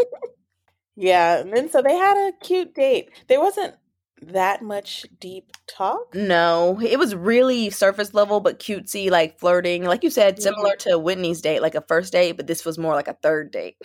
[0.96, 3.74] yeah and then so they had a cute date there wasn't
[4.22, 9.84] that much deep talk No, it was really surface level but cutesy, like flirting.
[9.84, 12.94] Like you said, similar to Whitney's date, like a first date, but this was more
[12.94, 13.76] like a third date.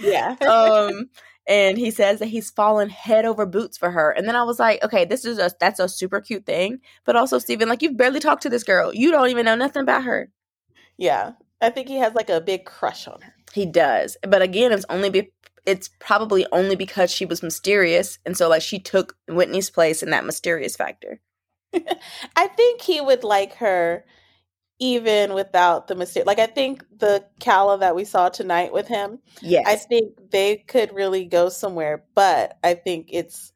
[0.00, 1.08] yeah um
[1.50, 4.12] and he says that he's fallen head over boots for her.
[4.12, 6.78] And then I was like, okay, this is a that's a super cute thing.
[7.04, 8.94] But also, Steven, like you've barely talked to this girl.
[8.94, 10.30] You don't even know nothing about her.
[10.96, 13.34] Yeah, I think he has like a big crush on her.
[13.52, 14.16] He does.
[14.22, 15.32] But again, it's only be
[15.66, 18.20] it's probably only because she was mysterious.
[18.24, 21.20] And so like she took Whitney's place in that mysterious factor.
[22.36, 24.04] I think he would like her
[24.80, 26.26] even without the mistake.
[26.26, 29.64] Like I think the Calla that we saw tonight with him, Yes.
[29.68, 33.52] I think they could really go somewhere, but I think it's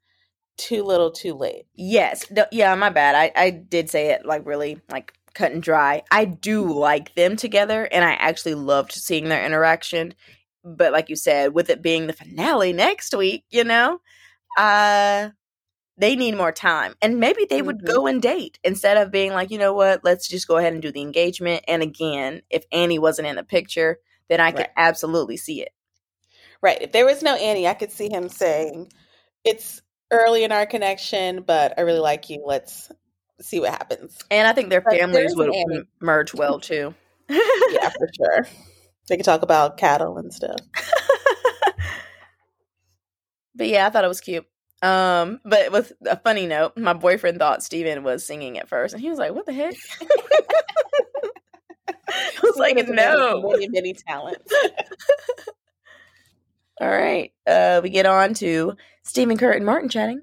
[0.57, 1.65] too little too late.
[1.75, 2.31] Yes.
[2.31, 3.15] No, yeah, my bad.
[3.17, 6.03] I, I did say it like really like cut and dry.
[6.11, 10.15] I do like them together and I actually loved seeing their interaction.
[10.63, 14.01] But like you said, with it being the finale next week, you know,
[14.57, 15.31] uh
[15.97, 16.95] they need more time.
[17.01, 17.87] And maybe they would Mhm.
[17.87, 20.83] go and date instead of being like, you know what, let's just go ahead and
[20.83, 21.65] do the engagement.
[21.69, 24.71] And again, if Annie wasn't in the picture, then I could Right.
[24.77, 25.73] absolutely see it.
[26.61, 26.81] Right.
[26.83, 28.91] If there was no Annie, I could see him saying,
[29.45, 32.43] It's early in our connection, but I really like you.
[32.45, 32.91] Let's
[33.41, 34.17] see what happens.
[34.31, 35.85] And I think their families would Annie.
[36.01, 36.95] merge well too.
[37.29, 38.47] Yeah, for sure.
[39.09, 40.57] They could talk about cattle and stuff.
[43.55, 44.47] But yeah, I thought it was cute.
[44.85, 49.01] Um, but with a funny note, my boyfriend thought Steven was singing at first, and
[49.01, 49.75] he was like, "What the heck?"
[51.89, 54.53] I was like, Steven is a "No." Many, many talents.
[56.81, 58.75] All right, uh, we get on to
[59.05, 60.23] Steven, Kurt, and Martin chatting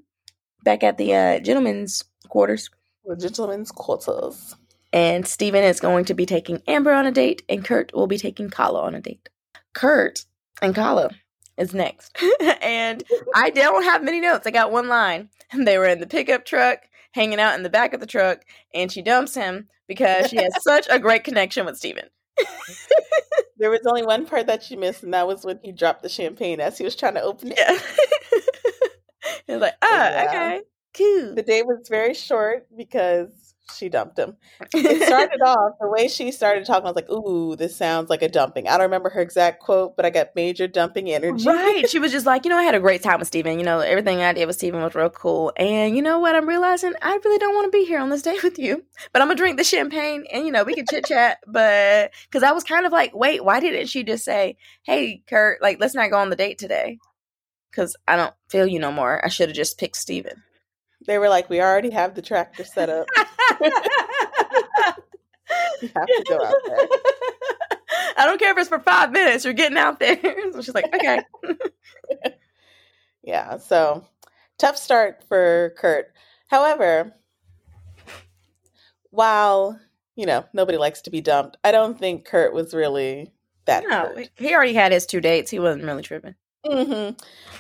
[0.64, 2.70] back at the uh, gentlemen's quarters,
[3.06, 4.56] The gentleman's quarters.
[4.92, 8.18] and Steven is going to be taking Amber on a date, and Kurt will be
[8.18, 9.30] taking Calla on a date.
[9.74, 10.26] Kurt
[10.62, 11.12] and Calla
[11.62, 12.18] is next.
[12.62, 13.04] and
[13.34, 14.46] I don't have many notes.
[14.48, 15.30] I got one line.
[15.54, 16.80] They were in the pickup truck,
[17.12, 18.40] hanging out in the back of the truck,
[18.74, 22.06] and she dumps him because she has such a great connection with Steven.
[23.58, 26.10] there was only one part that she missed, and that was when he dropped the
[26.10, 27.58] champagne as he was trying to open it.
[27.58, 27.78] Yeah.
[29.46, 30.26] he was like, ah, Yeah.
[30.30, 30.62] okay,
[30.96, 31.36] cool.
[31.36, 34.38] The day was very short because she dumped him.
[34.74, 36.86] It started off the way she started talking.
[36.86, 39.96] I was like, "Ooh, this sounds like a dumping." I don't remember her exact quote,
[39.96, 41.46] but I got major dumping energy.
[41.46, 41.90] Right.
[41.90, 43.60] She was just like, you know, I had a great time with Steven.
[43.60, 45.54] You know, everything I did with Steven was real cool.
[45.58, 46.36] And you know what?
[46.36, 48.84] I'm realizing I really don't want to be here on this date with you.
[49.14, 51.40] But I'm going to drink the champagne and, you know, we can chit chat.
[51.48, 55.62] But because I was kind of like, wait, why didn't she just say, hey, Kurt,
[55.62, 57.00] like, let's not go on the date today?
[57.70, 59.24] Because I don't feel you no more.
[59.24, 60.44] I should have just picked Steven.
[61.08, 63.08] They were like, "We already have the tractor set up.
[65.82, 66.78] You have to go out there."
[68.18, 69.44] I don't care if it's for five minutes.
[69.44, 70.18] You're getting out there.
[70.54, 71.22] So she's like, okay.
[73.24, 74.06] Yeah, so
[74.58, 76.12] tough start for Kurt.
[76.48, 77.14] However,
[79.12, 79.80] while
[80.16, 83.32] you know nobody likes to be dumped, I don't think Kurt was really
[83.66, 83.84] that.
[83.88, 84.30] No, hurt.
[84.36, 85.52] he already had his two dates.
[85.52, 86.36] He wasn't really tripping.
[86.66, 87.10] hmm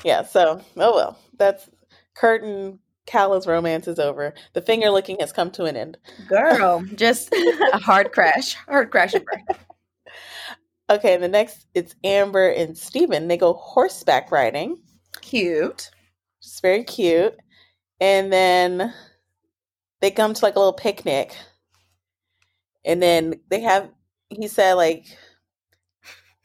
[0.03, 1.19] Yeah, so oh well.
[1.37, 1.69] That's
[2.15, 4.33] Kurt and Calla's romance is over.
[4.53, 5.97] The finger licking has come to an end.
[6.27, 8.55] Girl, just a hard crash.
[8.67, 9.13] Hard crash.
[10.89, 13.27] Okay, the next it's Amber and Steven.
[13.27, 14.81] They go horseback riding.
[15.21, 15.89] Cute.
[16.39, 17.37] It's very cute.
[17.99, 18.93] And then
[20.01, 21.35] they come to like a little picnic.
[22.83, 23.89] And then they have
[24.29, 25.05] he said like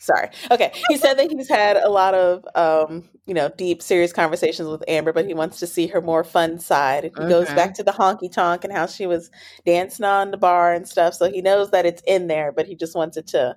[0.06, 0.30] sorry.
[0.50, 0.72] Okay.
[0.88, 4.84] He said that he's had a lot of um, you know, deep, serious conversations with
[4.88, 7.04] Amber, but he wants to see her more fun side.
[7.04, 7.56] And he goes Mhm.
[7.56, 9.30] back to the honky tonk and how she was
[9.66, 11.14] dancing on the bar and stuff.
[11.14, 13.56] So he knows that it's in there, but he just wants it to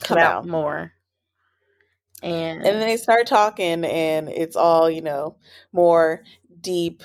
[0.00, 0.36] come Come out.
[0.38, 0.92] out more.
[2.22, 5.36] And, And then they start talking, and it's all you know,
[5.72, 6.22] more
[6.60, 7.02] deep,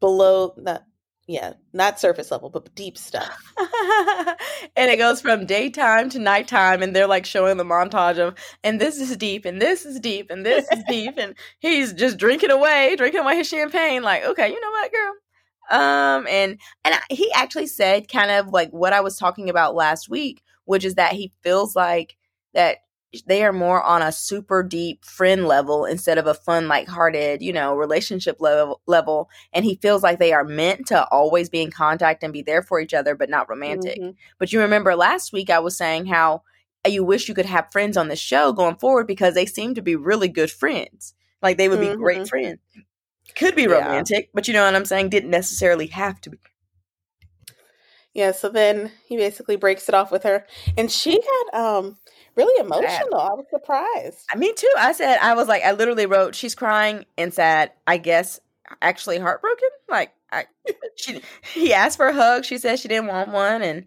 [0.00, 0.84] below not
[1.28, 3.52] yeah, not surface level, but deep stuff.
[4.76, 8.80] and it goes from daytime to nighttime, and they're like showing the montage of, and
[8.80, 12.50] this is deep, and this is deep, and this is deep, and he's just drinking
[12.50, 14.02] away, drinking away his champagne.
[14.02, 15.14] Like, okay, you know what, girl?
[15.70, 19.74] Um, and and I, he actually said kind of like what I was talking about
[19.74, 22.16] last week, which is that he feels like
[22.54, 22.78] that
[23.26, 27.52] they are more on a super deep friend level instead of a fun, lighthearted, you
[27.52, 29.30] know, relationship level level.
[29.52, 32.62] And he feels like they are meant to always be in contact and be there
[32.62, 33.98] for each other, but not romantic.
[33.98, 34.14] Mhm.
[34.38, 36.42] But you remember last week I was saying how
[36.86, 39.82] you wish you could have friends on the show going forward because they seem to
[39.82, 41.14] be really good friends.
[41.42, 42.28] Like they would be great Mhm.
[42.28, 42.60] friends.
[43.34, 43.78] Could be Yeah.
[43.78, 45.08] romantic, but you know what I'm saying?
[45.10, 46.38] Didn't necessarily have to be.
[48.14, 50.46] Yeah, so then he basically breaks it off with her,
[50.76, 51.98] and she had um
[52.38, 53.20] really emotional.
[53.20, 54.24] I was surprised.
[54.36, 54.72] Me too.
[54.78, 58.40] I said, I was like, I literally wrote, she's crying and sad, I guess,
[58.80, 59.68] actually heartbroken.
[59.88, 60.46] Like, I,
[60.96, 61.20] she,
[61.52, 62.44] he asked for a hug.
[62.44, 63.62] She said she didn't want one.
[63.62, 63.84] And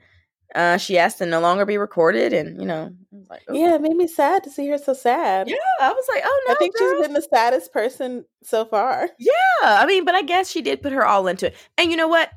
[0.53, 2.33] uh, she asked to no longer be recorded.
[2.33, 2.91] And, you know,
[3.29, 5.47] like, "Ooh." Yeah, it made me sad to see her so sad.
[5.47, 5.55] Yeah.
[5.79, 6.53] I was like, oh, no.
[6.53, 6.93] I think girl.
[6.93, 9.09] she's been the saddest person so far.
[9.17, 9.31] Yeah,
[9.63, 11.55] I mean, but I guess she did put her all into it.
[11.77, 12.29] And you know what?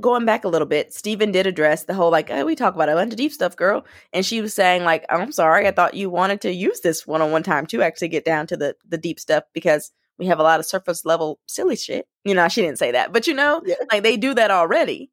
[0.00, 2.88] Going back a little bit, Steven did address the whole like, oh, we talk about
[2.88, 3.84] a bunch of deep stuff, girl.
[4.12, 7.20] And she was saying, like, I'm sorry, I thought you wanted to use this one
[7.20, 10.38] on one time to actually get down to the the deep stuff because we have
[10.38, 12.06] a lot of surface level silly shit.
[12.24, 13.74] You know, she didn't say that, but you know, Yeah.
[13.90, 15.10] like they do that already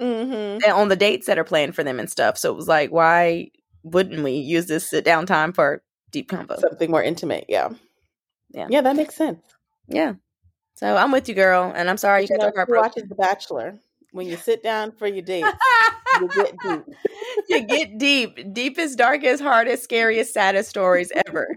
[0.00, 0.62] Mm-hmm.
[0.62, 2.36] and on the dates that are planned for them and stuff.
[2.38, 3.48] So it was like, why
[3.82, 5.82] wouldn't we use this sit down time for
[6.12, 6.56] deep combo?
[6.58, 7.46] Something more intimate.
[7.48, 7.70] Yeah.
[8.50, 8.66] Yeah.
[8.70, 9.40] Yeah, that makes sense.
[9.88, 10.14] yeah.
[10.74, 12.74] So I'm with you, girl, and I'm sorry you You got broken.
[12.76, 13.78] watches The Bachelor?
[14.16, 15.44] When you sit down for your date,
[16.20, 16.82] you get deep.
[17.48, 21.56] you get deep, deepest, darkest, hardest, scariest, saddest stories ever.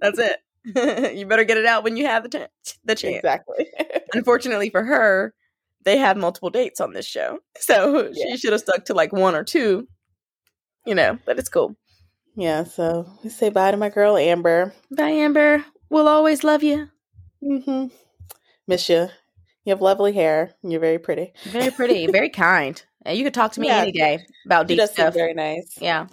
[0.00, 0.36] That's it.
[1.16, 3.16] you better get it out when you have the ch- the chance.
[3.16, 3.66] Exactly.
[4.14, 5.34] Unfortunately for her,
[5.84, 8.32] they have multiple dates on this show, so Yeah.
[8.32, 9.88] she should have stuck to like one or two.
[10.86, 11.74] You know, but it's cool.
[12.36, 14.74] yeah, so we say bye to my girl Amber.
[14.94, 15.64] Bye, Amber.
[15.90, 16.88] We'll always love you.
[17.42, 17.86] Mm-hmm.
[18.66, 19.08] Miss you.
[19.64, 20.54] You have lovely hair.
[20.62, 21.32] And you're very pretty.
[21.44, 22.82] Very pretty, very kind.
[23.06, 23.78] And you could talk to me Yeah.
[23.78, 25.14] any day about deep stuff.
[25.14, 25.76] very nice.
[25.80, 26.06] Yeah,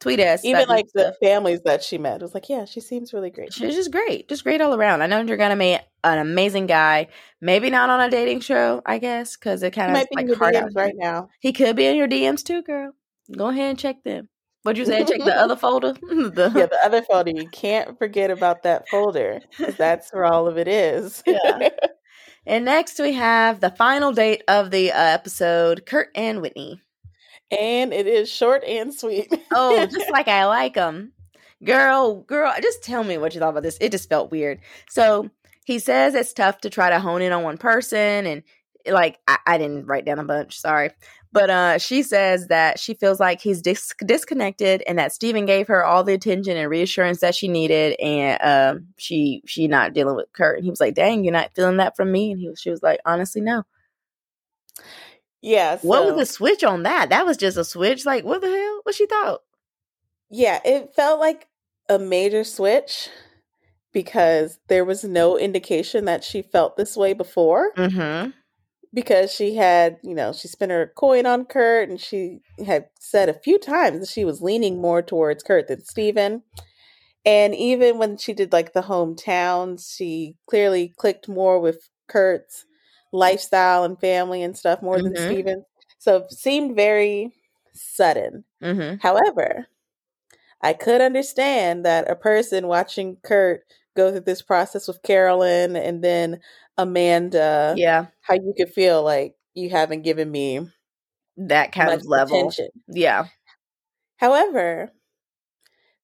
[0.00, 0.44] tweet us.
[0.44, 1.14] Even like the stuff.
[1.22, 3.52] families that she met, it was like, yeah, she seems really great.
[3.52, 5.02] She's just great, just great all around.
[5.02, 7.08] I know you're gonna meet an amazing guy.
[7.40, 10.70] Maybe not on a dating show, I guess, because it kind of like hard out
[10.74, 11.28] right now.
[11.40, 12.92] He could be in your DMs too, girl.
[13.36, 14.28] Go ahead and check them.
[14.62, 15.04] What'd you say?
[15.04, 15.92] Check the other folder.
[16.02, 17.30] The- Yeah, the other folder.
[17.32, 19.40] You can't forget about that folder
[19.76, 21.22] that's where all of it is.
[21.26, 21.68] Yeah.
[22.48, 26.80] And next we have the final date of the uh, episode: Kurt and Whitney.
[27.50, 29.30] and it is short and sweet.
[29.52, 31.12] Oh, just like I like them.
[31.62, 33.76] Girl, girl, just tell me what you thought about this.
[33.82, 34.60] It just felt weird.
[34.88, 35.28] So
[35.66, 38.42] he says it's tough to try to hone in on one person and
[38.90, 40.90] like I, I didn't write down a bunch, sorry.
[41.30, 45.68] But uh, she says that she feels like he's dis- disconnected and that Steven gave
[45.68, 50.16] her all the attention and reassurance that she needed, and um, she she not dealing
[50.16, 50.56] with Kurt.
[50.56, 52.70] And he was like, "Dang, you're not feeling that from me." And he was, she
[52.70, 53.64] was like, "Honestly, no."
[55.40, 55.78] Yeah.
[55.82, 57.10] What was the switch on that?
[57.10, 58.04] That was just a switch.
[58.04, 58.80] Like, what the hell?
[58.82, 59.40] What she thought?
[60.30, 61.46] Yeah, it felt like
[61.88, 63.08] a major switch
[63.92, 67.72] because there was no indication that she felt this way before.
[67.74, 68.30] Mm-hmm.
[68.94, 73.28] Because she had, you know, she spent her coin on Kurt and she had said
[73.28, 76.42] a few times that she was leaning more towards Kurt than Steven.
[77.26, 82.64] And even when she did like the hometowns, she clearly clicked more with Kurt's
[83.12, 85.26] lifestyle and family and stuff more than Mhm.
[85.26, 85.64] Steven.
[85.98, 87.32] So it seemed very
[87.74, 88.44] sudden.
[88.62, 88.96] Mm-hmm.
[89.00, 89.66] However,
[90.62, 93.64] I could understand that a person watching Kurt
[93.94, 96.40] go through this process with Carolyn and then
[96.76, 100.60] Amanda, Yeah, how you could feel like you haven't given me
[101.38, 102.38] that kind of level.
[102.38, 102.68] attention.
[102.88, 103.26] Yeah.
[104.18, 104.92] However,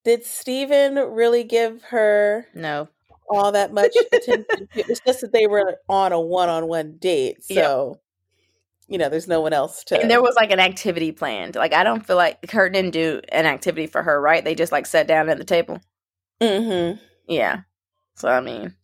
[0.04, 2.88] did Steven really give her No.
[3.28, 4.46] all that much attention?
[4.74, 7.62] It's just that they were on a one-on-one date, Yeah.
[7.62, 8.00] so
[8.86, 9.98] you know, there's no one else to.
[9.98, 11.54] And there was like an activity planned.
[11.56, 14.44] Like I don't feel like Kurt didn't do an activity for her, right?
[14.44, 15.80] They just like sat down at the table.
[16.40, 16.92] hmm
[17.26, 17.62] Yeah.
[18.16, 18.74] So I mean,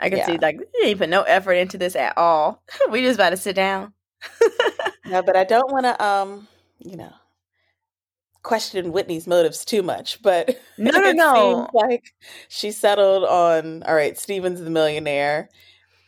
[0.00, 0.38] I can see Yeah.
[0.40, 2.62] like you ain't put no effort into this at all.
[2.90, 3.92] we just about to sit down.
[5.04, 6.46] No, but I don't want to, um,
[6.78, 7.12] you know,
[8.42, 10.22] question Whitney's motives too much.
[10.22, 11.34] But No, no, it no.
[11.34, 12.14] seems like
[12.48, 14.16] she settled on all right.
[14.18, 15.48] Steven's the millionaire,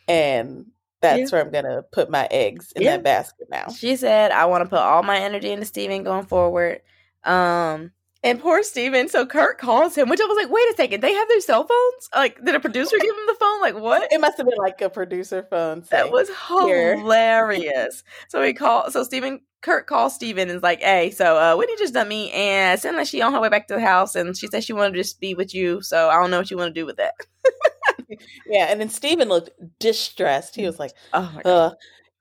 [0.09, 0.67] and
[1.01, 2.97] that's where I'm gonna put my eggs in Yeah.
[2.97, 3.69] that basket now.
[3.73, 6.81] She said, "I want to put all my energy into Steven going forward."
[7.25, 7.91] Um,
[8.25, 9.09] and poor Steven.
[9.09, 11.65] So Kurt calls him, which I was like, "Wait a second, they have their cell
[11.65, 12.09] phones?
[12.15, 13.61] Like, did a producer give him the phone?
[13.61, 15.85] Like, what?" It must have been like a producer phone.
[15.91, 18.03] That was hilarious.
[18.29, 18.93] so he called.
[18.93, 22.33] So Steven Kurt calls Steven and is like, "Hey, so uh, Whitney just done me,
[22.33, 24.73] and sounded like she on her way back to the house, and she said she
[24.73, 25.83] wanted to just be with you.
[25.83, 27.15] So I don't know what you want to do with that."
[28.47, 28.67] yeah.
[28.71, 30.55] And then Steven looked distressed.
[30.57, 31.51] He was like, Oh my god!
[31.51, 31.75] uh,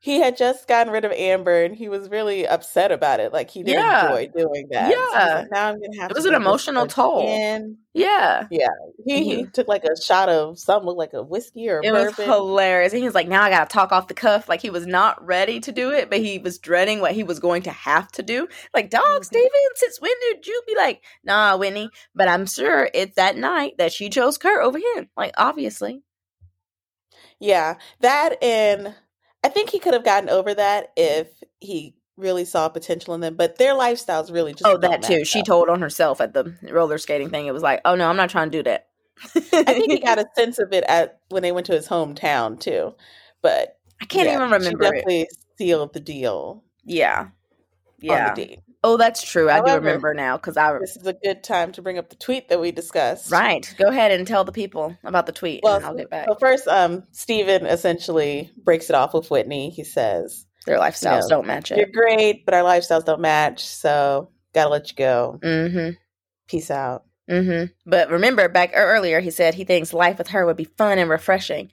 [0.03, 3.31] he had just gotten rid of Amber, and he was really upset about it.
[3.31, 4.07] Like he didn't Yeah.
[4.07, 4.91] enjoy doing that.
[4.91, 5.35] So Yeah.
[5.39, 6.11] like, now I'm gonna have.
[6.11, 7.21] It was an emotional toll.
[7.21, 8.67] again." Yeah, Yeah.
[9.05, 9.53] He, he Mhm.
[9.53, 12.91] took like a shot of something looked like a whiskey or a it was hilarious.
[12.91, 15.25] And he was like, "Now I gotta talk off the cuff." Like he was not
[15.25, 18.23] ready to do it, but he was dreading what he was going to have to
[18.23, 18.49] do.
[18.73, 19.25] Like, dog, Mhm.
[19.25, 21.89] Steven, since when did you be like, "Nah, Whitney"?
[22.13, 25.09] But I'm sure it's that night that she chose Kurt over him.
[25.15, 26.03] Like, obviously.
[27.39, 28.95] yeah, that and
[29.43, 31.27] I think he could have gotten over that if
[31.59, 33.35] he really saw potential in them.
[33.35, 35.25] But their lifestyles really just Oh, that too.
[35.25, 37.47] She told on herself at the roller skating thing.
[37.47, 38.87] It was like, oh no, I'm not trying to do that.
[39.67, 42.59] I think he got a sense of it at when they went to his hometown
[42.59, 42.95] too.
[43.41, 45.05] But I can't yeah, even she remember it.
[45.05, 45.27] definitely
[45.57, 47.29] sealed the deal Yeah,
[48.09, 48.35] on yeah.
[48.85, 49.49] Oh, that's true.
[49.49, 52.17] I do remember now because I This is a good time to bring up the
[52.17, 53.31] tweet that we discussed.
[53.31, 53.73] right.
[53.77, 56.27] Go ahead and tell the people about the tweet, Well, and I'll get back.
[56.27, 59.69] So first, um, Steven essentially breaks it off with Whitney.
[59.69, 63.65] He says, Their lifestyles know, don't match You're great, but our lifestyles don't match.
[63.65, 65.39] So gotta let you go.
[65.41, 65.91] Mm-hmm.
[66.49, 67.05] Peace out.
[67.29, 67.71] Mm-hmm.
[67.89, 71.09] But remember, back earlier, he said he thinks life with her would be fun and
[71.09, 71.71] refreshing.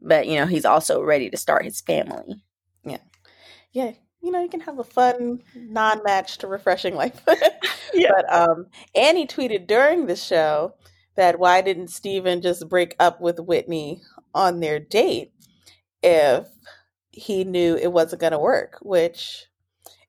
[0.00, 2.42] But you know, he's also ready to start his family.
[2.84, 2.98] Yeah.
[3.72, 3.92] Yeah,
[4.22, 7.20] you know, you can have a fun, non-matched, refreshing life.
[7.94, 8.12] Yeah.
[8.16, 10.72] But um, Annie tweeted during the show
[11.14, 14.00] that why didn't Steven just break up with Whitney
[14.34, 15.30] on their date
[16.02, 16.46] if
[17.10, 18.78] he knew it wasn't going to work?
[18.80, 19.44] Which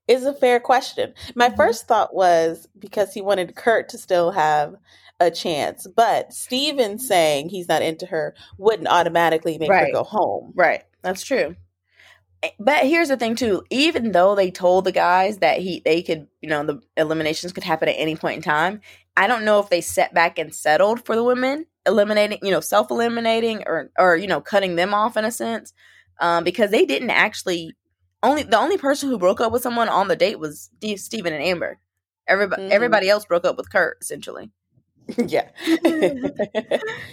[0.08, 1.14] is a fair question.
[1.36, 1.58] My Mhm.
[1.58, 4.76] first thought was because he wanted Kurt to still have
[5.20, 10.54] a chance, but Steven saying he's not into her wouldn't automatically make her go home.
[10.56, 10.84] Right.
[11.02, 11.58] That's true.
[12.60, 13.64] But here's the thing too.
[13.70, 17.64] Even though they told the guys that he they could, you know, the eliminations could
[17.64, 18.82] happen at any point in time,
[19.16, 22.60] I don't know if they set back and settled for the women eliminating, you know,
[22.60, 25.74] self eliminating or or you know, cutting them off in a sense.
[26.20, 27.76] Um, because they didn't actually
[28.22, 31.34] only the only person who broke up with someone on the date was Steve, Steven
[31.34, 31.80] and Amber.
[32.28, 32.72] Everybody Mhm.
[32.72, 34.52] everybody else broke up with Kurt essentially.
[35.28, 35.50] yeah.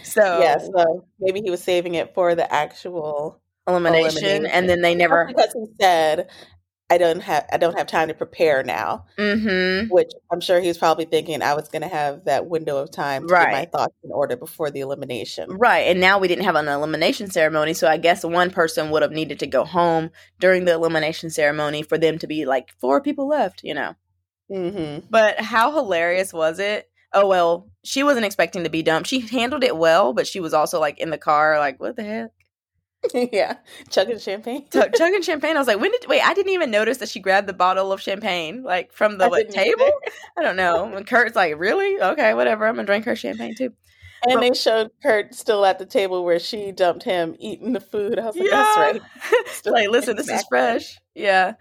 [0.02, 3.40] So yeah, so maybe he was saving it for the actual
[3.70, 4.46] elimination, elimination.
[4.46, 6.28] and then they never because he said
[6.90, 9.88] I don't have I don't have time to prepare now, mm-hmm.
[9.94, 12.90] which I'm sure he was probably thinking I was going to have that window of
[12.90, 15.50] time to get my thoughts in order before the elimination.
[15.50, 15.86] Right.
[15.86, 17.74] And now we didn't have an elimination ceremony.
[17.74, 20.10] So I guess one person would have needed to go home
[20.40, 23.94] during the elimination ceremony for them to be like, four people left, you know.
[24.52, 26.90] hmm But how hilarious was it?
[27.12, 29.08] oh well, she wasn't expecting to be dumped.
[29.08, 32.04] She handled it well, but she was also like in the car, like what the
[32.04, 32.30] heck.
[33.32, 33.57] yeah,
[33.88, 34.66] chugging champagne.
[34.68, 35.57] Ch- chugging champagne.
[35.57, 36.20] I was like, when did wait?
[36.20, 39.48] I didn't even notice that she grabbed the bottle of champagne like from the like,
[39.48, 39.90] table.
[40.38, 40.84] I don't know.
[40.94, 42.01] And Kurt's like, really?
[42.01, 42.66] Okay, whatever.
[42.66, 43.72] I'm gonna drink her champagne too.
[44.28, 48.18] And they showed Kurt still at the table where she dumped him eating the food.
[48.18, 48.74] I was like, yeah.
[48.76, 49.66] that's right.
[49.72, 50.98] like, listen, this is fresh.
[51.14, 51.55] Yeah.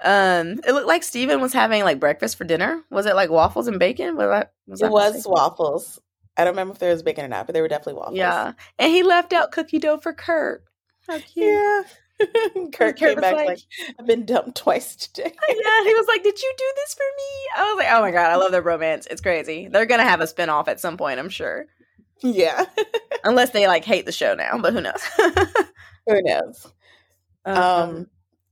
[0.00, 2.84] Um, it looked like Steven was having like breakfast for dinner.
[2.90, 4.16] Was it like waffles and bacon?
[4.16, 5.98] Was that, was it was waffles.
[6.36, 8.16] I don't remember if there was bacon or not, but they were definitely waffles.
[8.16, 8.52] Yeah.
[8.78, 10.62] And he left out cookie dough for Kurt.
[11.06, 11.46] How cute.
[11.46, 11.82] Yeah.
[12.54, 13.60] Kurt, Kurt came back like, like,
[13.98, 15.32] I've been dumped twice today.
[15.48, 18.10] yeah, he was like, "Did you do this for me?" I was like, "Oh my
[18.12, 19.08] god, I love their romance.
[19.10, 19.68] It's crazy.
[19.68, 21.66] They're gonna have a spinoff at some point, I'm sure."
[22.22, 22.64] Yeah,
[23.24, 25.02] unless they like hate the show now, but who knows?
[26.06, 26.72] who knows?
[27.44, 28.06] Um, um,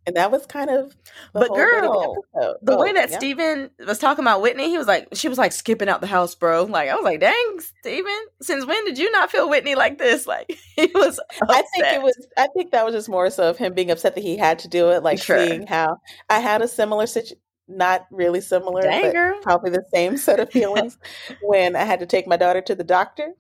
[0.06, 0.96] and that was kind of
[1.32, 3.18] but girl the, the oh, way that yeah.
[3.18, 6.34] steven was talking about whitney he was like she was like skipping out the house
[6.34, 9.98] bro like i was like dang steven since when did you not feel whitney like
[9.98, 11.50] this like he was upset.
[11.50, 14.14] i think it was i think that was just more so of him being upset
[14.14, 15.44] that he had to do it like sure.
[15.46, 15.98] seeing how
[16.28, 17.38] i had a similar situation
[17.68, 19.40] not really similar, Dang, but girl.
[19.40, 20.98] probably the same set of feelings
[21.42, 23.34] when I had to take my daughter to the doctor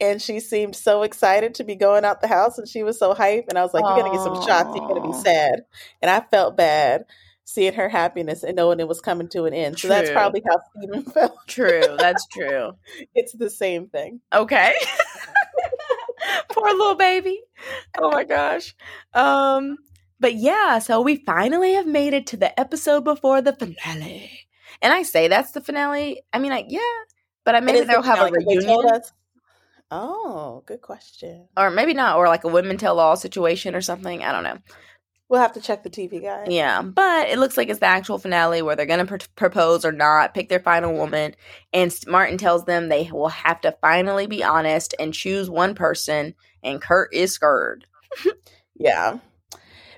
[0.00, 3.14] and she seemed so excited to be going out the house and she was so
[3.14, 5.64] hype and i was like you're gonna get some shots you're gonna be sad.
[6.02, 7.04] And i felt bad
[7.44, 10.58] seeing her happiness and knowing it was coming to an end so that's probably how
[10.76, 11.38] Steven felt.
[11.46, 12.72] True that's true.
[13.14, 14.20] It's the same thing.
[14.34, 14.74] Okay.
[16.50, 17.40] Poor little baby.
[17.98, 18.74] Oh my gosh.
[19.14, 19.78] Um
[20.20, 24.30] but yeah so we finally have made it to the episode before the finale.
[24.82, 26.80] And i say that's the finale i mean like yeah
[27.48, 29.00] but I mean they'll have a reunion.
[29.90, 31.48] Oh, good question.
[31.56, 34.22] Or maybe not, or like a women tell all situation or something.
[34.22, 34.58] I don't know.
[35.28, 36.50] We'll have to check the TV guide.
[36.50, 39.84] Yeah, but it looks like it's the actual finale where they're going to pr- propose
[39.84, 41.34] or not, pick their final woman.
[41.72, 46.34] And Martin tells them they will have to finally be honest and choose one person.
[46.62, 47.86] And Kurt is scared.
[48.74, 49.18] yeah.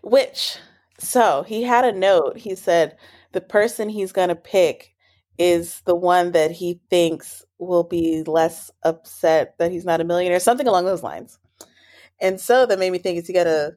[0.03, 0.59] Which,
[0.99, 2.39] so he had a note.
[2.39, 2.97] He said
[3.31, 4.95] the person he's going to pick
[5.41, 10.39] is the one that he thinks will be less upset that he's not a millionaire,
[10.39, 11.39] something along those lines.
[12.21, 13.71] And so that made me think, is he gonna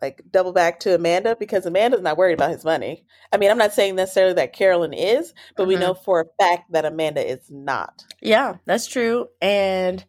[0.00, 3.04] like double back to Amanda because Amanda's not worried about his money.
[3.32, 5.68] I mean, I'm not saying necessarily that Carolyn is, but mm-hmm.
[5.70, 8.04] we know for a fact that Amanda is not.
[8.20, 9.26] Yeah, that's true.
[9.42, 10.04] And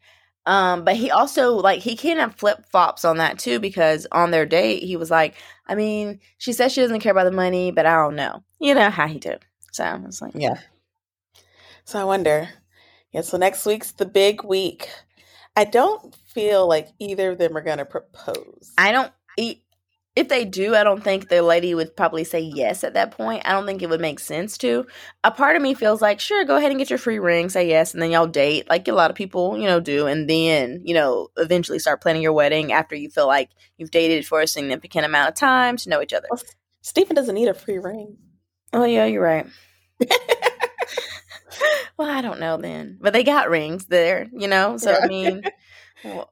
[0.45, 4.29] um, but he also like he kind of flip flops on that too because on
[4.29, 5.33] their date he was like,
[5.65, 8.43] I mean, she says she doesn't care about the money, but I don't know.
[8.59, 9.43] You know how he did.
[9.71, 10.59] So it's like, yeah.
[11.85, 12.49] So I wonder,
[13.11, 14.89] yeah, so next week's the big week.
[15.55, 18.73] I don't feel like either of them are going to propose.
[18.77, 19.11] I don't.
[20.15, 23.43] If they do, I don't think the lady would probably say yes at that point.
[23.45, 24.87] I don't think it would make sense to.
[25.25, 27.67] A part of me feels like, sure, go ahead and get your free ring, say
[27.67, 30.81] yes, and then y'all date, like a lot of people, you know, do, and then,
[30.85, 34.47] you know, eventually start planning your wedding after you feel like you've dated for a
[34.47, 36.27] significant amount of time to know each other.
[36.31, 36.41] Well,
[36.81, 38.15] Steven doesn't need a free ring.
[38.71, 39.47] Oh yeah, you're right.
[41.97, 44.77] well, I don't know then, but they got rings there, you know.
[44.77, 45.43] So I mean,
[46.03, 46.31] well,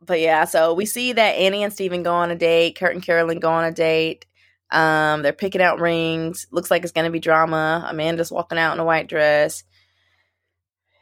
[0.00, 0.44] but yeah.
[0.44, 2.76] So we see that Annie and Steven go on a date.
[2.78, 4.26] Kurt and Carolyn go on a date.
[4.70, 6.46] Um, they're picking out rings.
[6.50, 7.86] Looks like it's gonna be drama.
[7.88, 9.64] Amanda's walking out in a white dress.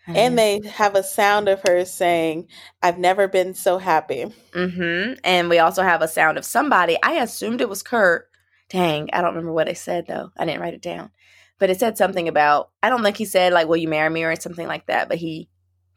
[0.05, 2.49] And they have a sound of her saying,
[2.83, 4.25] I've never been so happy.
[4.53, 5.21] Mm-hmm.
[5.23, 6.99] And we also have a sound of somebody.
[7.05, 8.29] I assumed it was Kurt.
[8.69, 10.31] Dang, I don't remember what it said though.
[10.37, 11.13] I didn't write it down
[11.59, 14.25] but it said something about I don't think he said like "Will you marry me"
[14.25, 15.09] or something like that.
[15.09, 15.49] But he,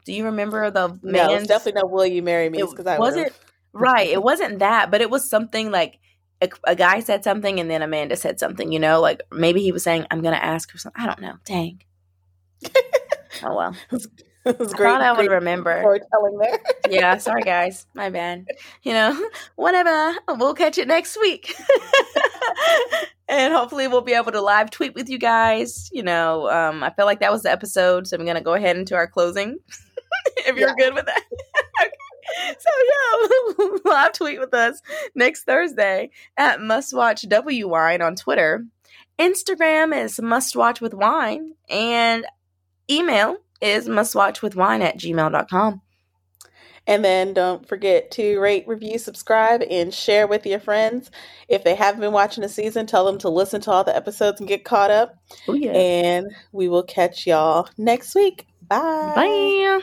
[0.04, 1.28] do you remember the man?
[1.28, 3.32] No, it's definitely not "Will you marry me" because I wasn't
[3.72, 4.08] right.
[4.08, 5.98] It wasn't that, but it was something like
[6.40, 8.70] a, a, guy said something and then Amanda said something.
[8.72, 11.20] You know, like maybe he was saying, "I'm going to ask her something." I don't
[11.20, 11.34] know.
[11.44, 11.82] Dang.
[13.44, 13.76] oh well.
[14.56, 14.90] It was great.
[14.90, 15.80] I thought I would remember.
[15.80, 16.60] Storytelling there.
[16.88, 18.46] yeah, sorry guys, my bad.
[18.84, 20.14] You know, whatever.
[20.28, 21.52] We'll catch it next week,
[23.28, 25.90] and hopefully we'll be able to live tweet with you guys.
[25.92, 28.76] You know, um, I feel like that was the episode, so I'm gonna go ahead
[28.76, 29.58] into our closing.
[30.36, 30.74] if you're yeah.
[30.78, 31.22] good with that.
[32.58, 34.80] So yeah, live tweet with us
[35.16, 38.64] next Thursday at Must Watch W Wine on Twitter.
[39.18, 42.24] Instagram is Must Watch with Wine, and
[42.88, 45.82] email is mustwatchwithwine at gmail.com.
[46.88, 51.10] And then don't forget to rate, review, subscribe, and share with your friends.
[51.48, 54.40] If they haven't been watching the season, tell them to listen to all the episodes
[54.40, 55.16] and get caught up.
[55.48, 55.72] Oh, yeah.
[55.72, 58.46] And we will catch y'all next week.
[58.68, 59.12] Bye.
[59.16, 59.80] Bye.